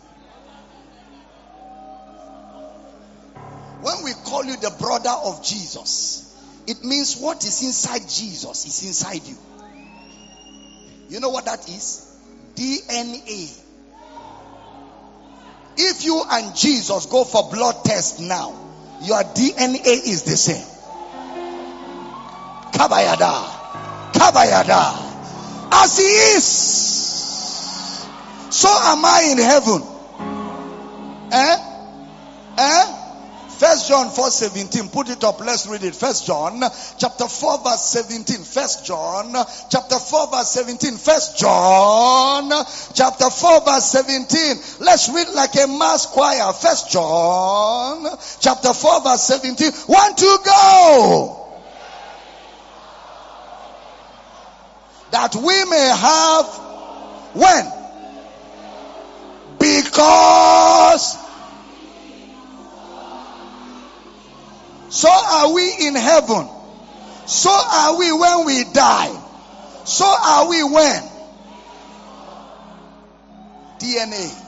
[4.50, 6.26] You the brother of Jesus,
[6.66, 9.36] it means what is inside Jesus is inside you.
[11.08, 12.06] You know what that is?
[12.54, 13.58] DNA.
[15.76, 18.54] If you and Jesus go for blood test now,
[19.02, 20.66] your DNA is the same.
[22.72, 24.12] Kabayada.
[24.12, 25.06] Kabayada.
[25.72, 26.44] As he is,
[28.50, 29.82] so am I in heaven.
[31.32, 31.56] Eh?
[32.58, 32.89] Eh?
[33.90, 34.88] John 4 17.
[34.90, 35.40] Put it up.
[35.40, 35.96] Let's read it.
[35.96, 36.62] First John
[36.96, 38.36] chapter 4 verse 17.
[38.44, 39.34] First John
[39.68, 40.96] chapter 4 verse 17.
[40.96, 42.52] First John
[42.94, 44.86] chapter 4 verse 17.
[44.86, 46.52] Let's read like a mass choir.
[46.52, 48.06] First John
[48.38, 49.72] chapter 4 verse 17.
[49.86, 51.50] One to go.
[55.10, 56.46] That we may have
[57.34, 57.66] when?
[59.58, 61.19] Because
[64.90, 66.48] So are we in heaven.
[67.26, 69.22] So are we when we die.
[69.84, 71.02] So are we when?
[73.78, 74.46] DNA.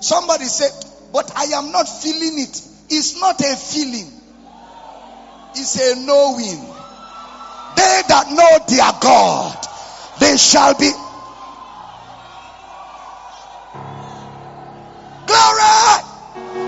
[0.00, 0.70] Somebody said,
[1.12, 2.62] but I am not feeling it.
[2.90, 4.10] It's not a feeling.
[5.54, 6.60] It's a knowing.
[7.76, 9.66] They that know their God,
[10.20, 10.90] they shall be.
[15.26, 16.04] Glory!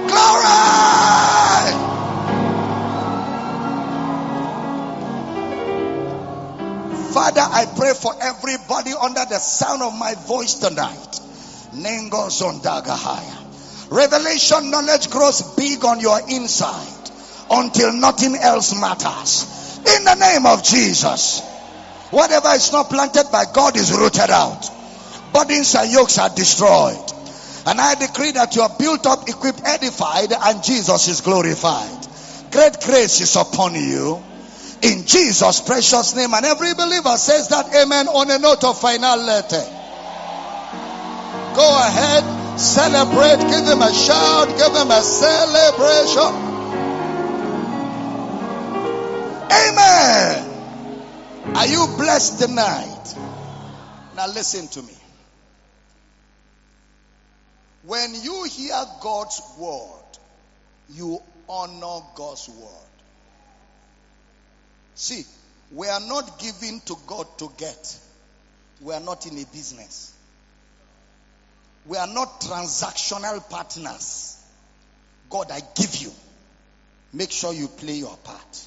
[0.08, 1.15] Glory!
[7.18, 11.20] Everybody under the sound of my voice tonight.
[11.74, 12.28] Nengo.
[13.90, 17.10] Revelation knowledge grows big on your inside
[17.50, 19.78] until nothing else matters.
[19.78, 21.42] In the name of Jesus.
[22.10, 24.70] Whatever is not planted by God is rooted out.
[25.32, 27.12] Burdens and yokes are destroyed.
[27.66, 32.06] And I decree that you are built up, equipped, edified, and Jesus is glorified.
[32.52, 34.22] Great grace is upon you.
[34.82, 36.34] In Jesus' precious name.
[36.34, 39.64] And every believer says that amen on a note of final letter.
[41.56, 46.56] Go ahead, celebrate, give him a shout, give him a celebration.
[49.50, 50.56] Amen.
[51.56, 53.14] Are you blessed tonight?
[54.16, 54.92] Now listen to me.
[57.84, 60.18] When you hear God's word,
[60.90, 62.95] you honor God's word.
[64.96, 65.24] See,
[65.72, 67.98] we are not giving to God to get.
[68.80, 70.12] We are not in a business.
[71.86, 74.42] We are not transactional partners.
[75.30, 76.10] God, I give you.
[77.12, 78.66] Make sure you play your part.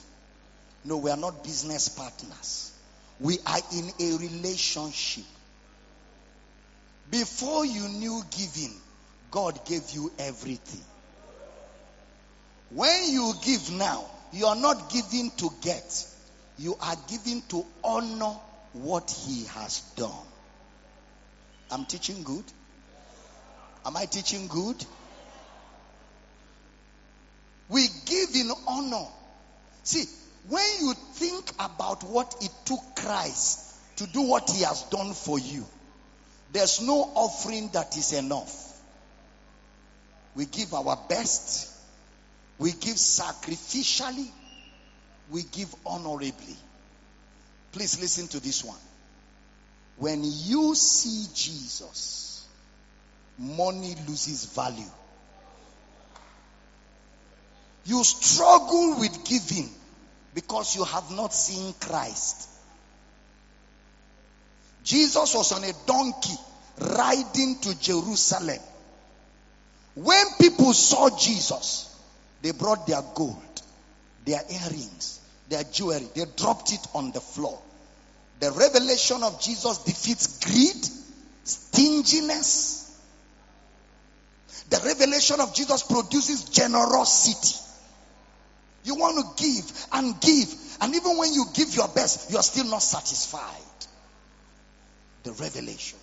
[0.85, 2.72] No, we are not business partners.
[3.19, 5.26] We are in a relationship.
[7.11, 8.73] Before you knew giving,
[9.31, 10.84] God gave you everything.
[12.69, 16.07] When you give now, you are not giving to get,
[16.60, 18.36] you are giving to honor
[18.73, 20.11] what He has done.
[21.72, 22.44] I'm teaching good.
[23.86, 24.76] Am I teaching good?
[27.69, 29.06] We give in honor.
[29.84, 30.03] See,
[30.49, 35.40] when you think about what it took Christ to do what He has done for
[35.40, 35.65] you,
[36.52, 38.65] there's no offering that is enough.
[40.36, 41.73] We give our best.
[42.57, 44.30] We give sacrificially.
[45.30, 46.57] We give honorably.
[47.72, 48.77] Please listen to this one.
[49.97, 52.47] When you see Jesus,
[53.38, 54.89] money loses value.
[57.85, 59.69] You struggle with giving
[60.34, 62.49] because you have not seen Christ.
[64.84, 66.35] Jesus was on a donkey
[66.80, 68.60] riding to Jerusalem.
[69.95, 71.95] When people saw Jesus,
[72.41, 73.61] they brought their gold,
[74.26, 75.19] their earrings,
[75.49, 77.59] their jewelry, they dropped it on the floor.
[78.39, 80.88] The revelation of Jesus defeats greed,
[81.43, 82.97] stinginess.
[84.69, 87.57] The revelation of Jesus produces generosity.
[88.84, 92.43] You want to give and give, and even when you give your best, you are
[92.43, 93.43] still not satisfied.
[95.23, 95.99] The revelation.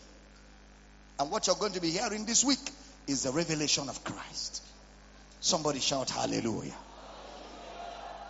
[1.19, 2.59] And what you're going to be hearing this week
[3.07, 4.63] is the revelation of Christ.
[5.41, 6.75] Somebody shout hallelujah.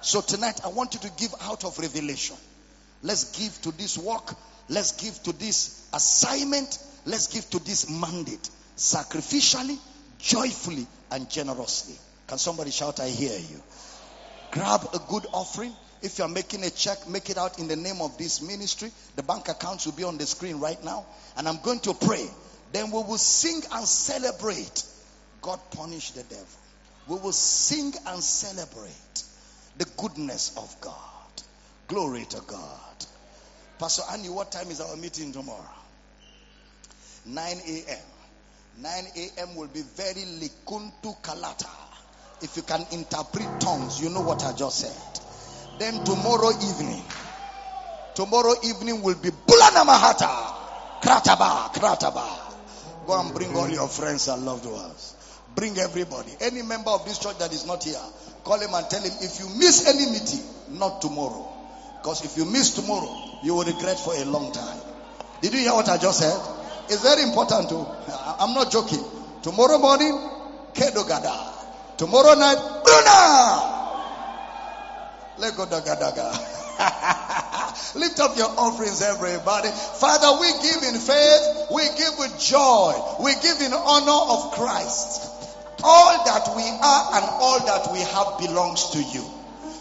[0.01, 2.36] So tonight I want you to give out of revelation.
[3.02, 4.35] Let's give to this work.
[4.68, 6.78] Let's give to this assignment.
[7.05, 9.78] Let's give to this mandate sacrificially,
[10.18, 11.97] joyfully, and generously.
[12.27, 13.62] Can somebody shout, I hear you?
[14.51, 15.73] Grab a good offering.
[16.02, 18.90] If you're making a check, make it out in the name of this ministry.
[19.16, 21.06] The bank accounts will be on the screen right now.
[21.36, 22.28] And I'm going to pray
[22.73, 24.85] then we will sing and celebrate.
[25.40, 26.47] God punish the devil.
[27.09, 28.93] We will sing and celebrate
[29.78, 30.94] the goodness of God.
[31.89, 32.97] Glory to God.
[33.78, 35.69] Pastor Annie, what time is our meeting tomorrow?
[37.27, 37.98] 9 a.m.
[38.78, 39.57] 9 a.m.
[39.57, 41.69] will be very likuntu kalata.
[42.43, 45.23] If you can interpret tongues, you know what I just said.
[45.78, 47.03] Then tomorrow evening,
[48.15, 50.55] tomorrow evening will be Bulanamahata.
[51.01, 53.07] Krataba, Krataba.
[53.07, 55.15] Go and bring all your friends and loved ones.
[55.55, 56.32] Bring everybody.
[56.40, 58.01] Any member of this church that is not here,
[58.47, 61.52] call him and tell him if you miss any meeting, not tomorrow.
[61.98, 63.10] Because if you miss tomorrow,
[63.43, 64.78] you will regret for a long time.
[65.43, 66.39] Did you hear what I just said?
[66.89, 67.85] It's very important to.
[68.39, 69.02] I'm not joking.
[69.43, 70.14] Tomorrow morning,
[70.73, 71.35] Kedogada.
[71.98, 73.74] Tomorrow night, Bruna.
[75.39, 76.31] Lego daga daga.
[77.97, 79.68] Lift up your offerings, everybody.
[79.70, 85.36] Father, we give in faith, we give with joy, we give in honor of Christ.
[85.82, 89.24] All that we are and all that we have belongs to you.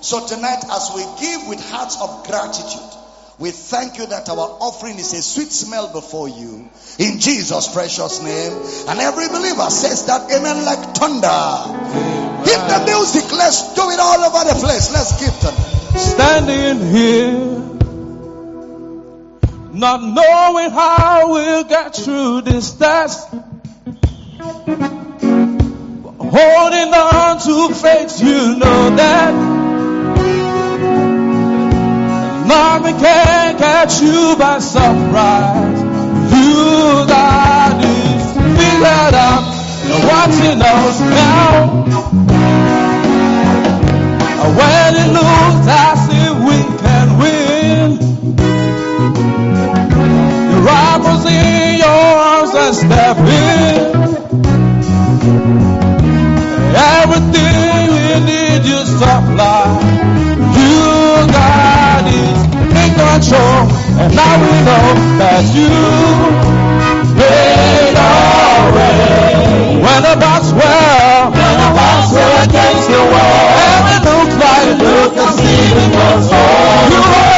[0.02, 2.92] So tonight, as we give with hearts of gratitude,
[3.40, 6.70] we thank you that our offering is a sweet smell before you.
[7.00, 8.54] In Jesus' precious name.
[8.88, 11.28] And every believer says that amen like thunder.
[12.48, 13.32] Hit the music.
[13.32, 14.92] Let's do it all over the place.
[14.94, 15.56] Let's give them.
[15.98, 17.66] Standing here
[19.76, 23.30] not knowing how we'll get through this test.
[26.38, 29.34] Holding on to faith, you know that.
[32.46, 35.80] Nothing can catch you by surprise.
[36.36, 39.44] You got this figured out.
[39.88, 41.86] You're watching us now.
[44.60, 47.92] When it looks as if we can win,
[50.52, 54.05] you wrap us in your arms and step in.
[56.76, 59.80] Everything we need you supply.
[60.60, 62.36] You got it
[62.76, 63.64] in control,
[64.02, 64.88] and now we know
[65.20, 65.72] that you
[67.16, 69.80] made our way.
[69.84, 74.68] When the box well, when the box well against the wall, and it looks like
[74.68, 77.35] it looks as it was.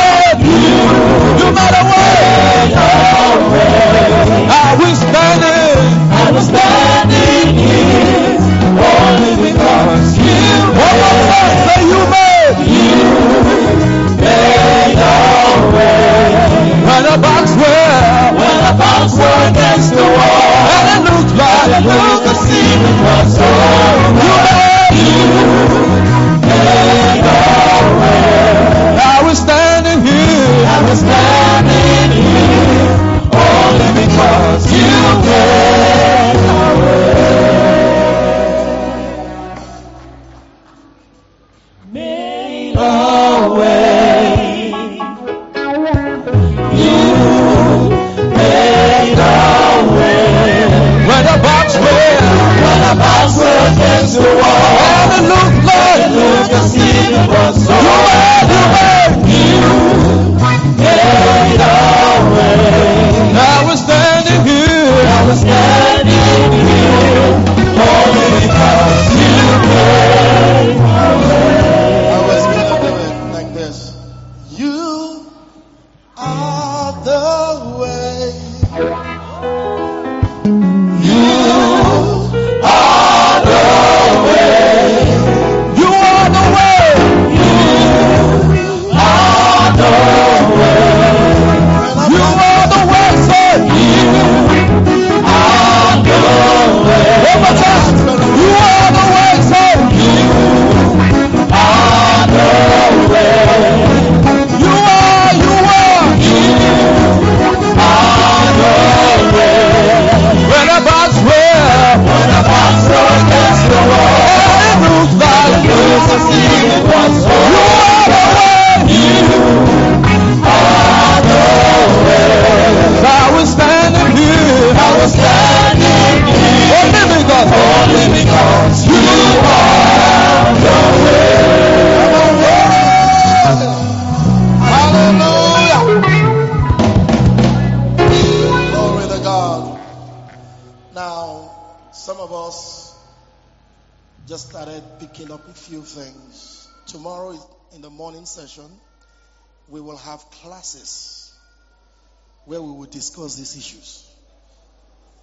[152.98, 154.04] Discuss these issues.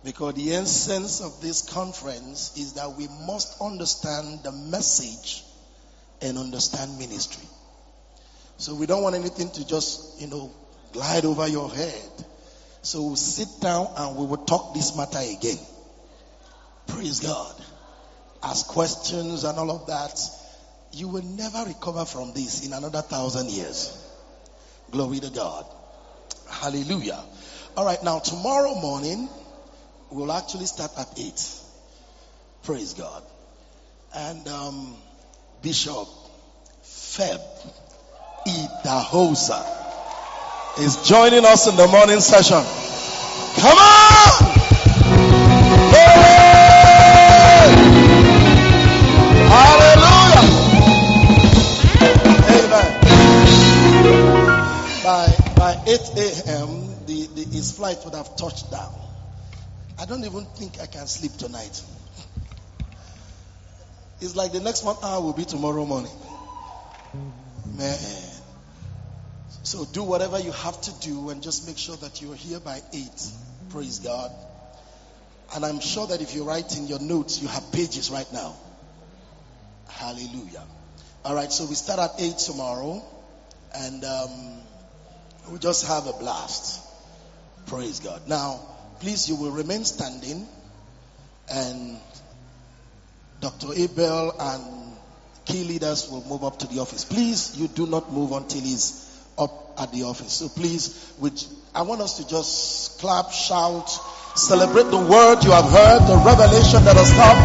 [0.04, 5.42] Because the essence of this conference is that we must understand the message
[6.20, 7.48] and understand ministry.
[8.58, 10.52] So we don't want anything to just, you know,
[10.92, 12.10] glide over your head.
[12.82, 15.58] So we'll sit down and we will talk this matter again.
[16.86, 17.54] Praise God.
[18.42, 20.20] Ask questions and all of that.
[20.92, 23.98] You will never recover from this in another thousand years.
[24.90, 25.66] Glory to God.
[26.48, 27.24] Hallelujah.
[27.76, 29.28] All right, now tomorrow morning,
[30.08, 31.60] we'll actually start at 8.
[32.62, 33.24] Praise God.
[34.14, 34.96] And um,
[35.60, 36.06] Bishop
[36.84, 37.40] Feb
[38.46, 39.66] Idahosa
[40.78, 42.62] is joining us in the morning session.
[43.60, 44.14] Come on!
[49.50, 50.46] Hallelujah!
[52.54, 52.90] Amen.
[55.02, 55.26] By,
[55.56, 56.23] by 8 a.m.,
[57.72, 58.92] the, the, his flight would have touched down.
[59.98, 61.82] I don't even think I can sleep tonight.
[64.20, 66.12] It's like the next one hour will be tomorrow morning.
[67.76, 67.98] Man.
[69.62, 72.80] So do whatever you have to do and just make sure that you're here by
[72.92, 73.08] 8.
[73.70, 74.30] Praise God.
[75.54, 78.56] And I'm sure that if you write in your notes, you have pages right now.
[79.88, 80.64] Hallelujah.
[81.24, 83.02] All right, so we start at 8 tomorrow
[83.74, 84.60] and um,
[85.48, 86.83] we'll just have a blast.
[87.66, 88.28] Praise God.
[88.28, 88.60] Now,
[89.00, 90.46] please, you will remain standing
[91.50, 91.98] and
[93.40, 93.68] Dr.
[93.76, 94.96] Abel and
[95.44, 97.04] key leaders will move up to the office.
[97.04, 99.04] Please, you do not move until he's
[99.36, 100.32] up at the office.
[100.32, 103.88] So please, which I want us to just clap, shout,
[104.36, 107.38] celebrate the word you have heard, the revelation that has come,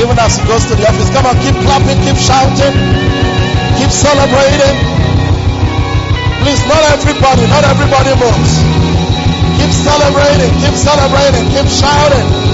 [0.00, 1.10] even as he goes to the office.
[1.12, 2.74] Come on, keep clapping, keep shouting,
[3.78, 4.76] keep celebrating.
[6.42, 8.61] Please, not everybody, not everybody moves.
[9.72, 12.51] Keep celebrating, keep celebrating, keep shouting.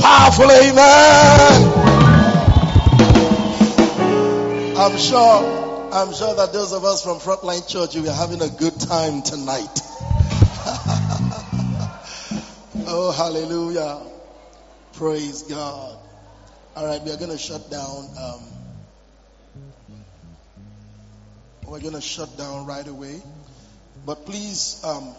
[0.00, 1.72] Powerful amen.
[4.76, 8.48] I'm sure, I'm sure that those of us from Frontline Church, you are having a
[8.48, 9.80] good time tonight.
[12.86, 14.00] oh, hallelujah.
[14.94, 15.98] Praise God.
[16.74, 18.08] All right, we are going to shut down.
[18.18, 18.40] Um,
[21.66, 23.22] we're going to shut down right away.
[24.04, 25.14] But please, um,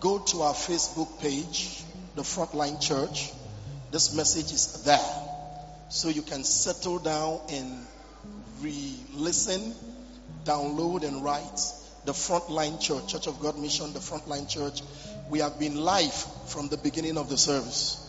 [0.00, 1.82] go to our Facebook page,
[2.14, 3.32] the Frontline Church.
[3.90, 4.98] This message is there.
[5.88, 7.86] So you can settle down and
[8.60, 9.74] re listen,
[10.44, 11.60] download, and write.
[12.04, 14.82] The Frontline Church, Church of God Mission, the Frontline Church.
[15.30, 16.14] We have been live
[16.48, 18.04] from the beginning of the service.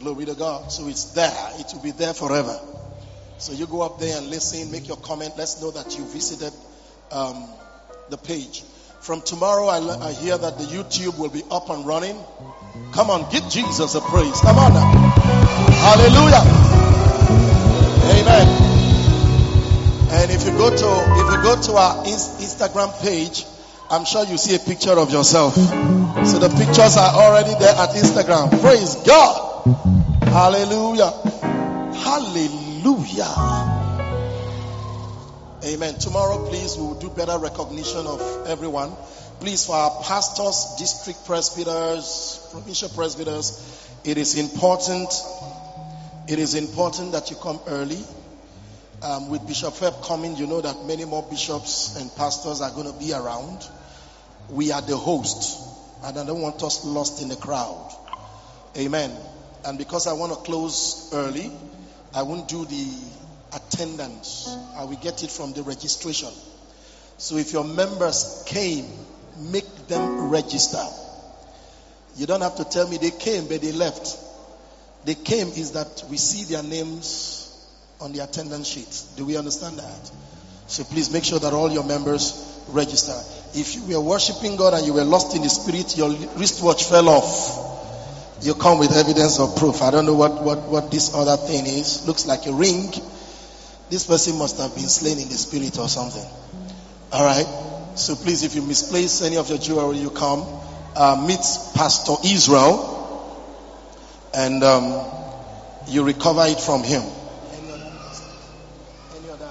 [0.00, 0.72] Glory to God.
[0.72, 1.50] So it's there.
[1.58, 2.58] It will be there forever.
[3.38, 5.34] So you go up there and listen, make your comment.
[5.36, 6.52] Let's know that you visited
[7.12, 7.48] um,
[8.10, 8.62] the page.
[9.00, 12.16] From tomorrow, I, I hear that the YouTube will be up and running.
[12.92, 14.40] Come on, give Jesus a praise.
[14.40, 14.90] Come on now.
[15.84, 16.42] Hallelujah.
[18.16, 18.46] Amen.
[20.08, 20.88] And if you go to
[21.20, 23.44] if you go to our Instagram page,
[23.90, 25.54] I'm sure you see a picture of yourself.
[25.54, 28.60] So the pictures are already there at Instagram.
[28.60, 29.64] Praise God.
[30.24, 31.10] Hallelujah.
[32.02, 33.66] Hallelujah.
[35.64, 35.98] Amen.
[35.98, 38.92] Tomorrow, please, we will do better recognition of everyone.
[39.40, 45.12] Please, for our pastors, district presbyters, provincial presbyters, it is important.
[46.26, 48.02] It is important that you come early.
[49.02, 52.90] Um, with Bishop Feb coming, you know that many more bishops and pastors are going
[52.90, 53.68] to be around.
[54.48, 55.60] We are the host,
[56.02, 57.92] and I don't want us lost in the crowd.
[58.78, 59.10] Amen.
[59.66, 61.52] And because I want to close early,
[62.14, 62.90] I won't do the
[63.52, 64.48] attendance.
[64.76, 66.30] I will get it from the registration.
[67.18, 68.86] So if your members came,
[69.38, 70.84] make them register.
[72.16, 74.18] You don't have to tell me they came, but they left.
[75.04, 77.42] They came is that we see their names
[78.00, 79.02] on the attendance sheet.
[79.16, 80.10] Do we understand that?
[80.66, 83.14] So please make sure that all your members register.
[83.54, 87.08] If you were worshiping God and you were lost in the spirit, your wristwatch fell
[87.08, 87.64] off.
[88.42, 89.82] You come with evidence or proof.
[89.82, 92.06] I don't know what, what, what this other thing is.
[92.06, 92.92] Looks like a ring.
[93.88, 96.26] This person must have been slain in the spirit or something.
[97.12, 97.75] All right.
[97.96, 100.44] So please, if you misplace any of your jewelry, you come
[100.94, 101.40] uh, meet
[101.74, 102.92] Pastor Israel,
[104.34, 105.02] and um,
[105.86, 107.02] you recover it from him.
[107.02, 107.10] Any
[109.30, 109.48] other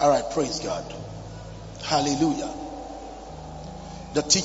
[0.00, 0.84] All right, praise God.
[1.82, 2.64] Hallelujah
[4.14, 4.42] the teaching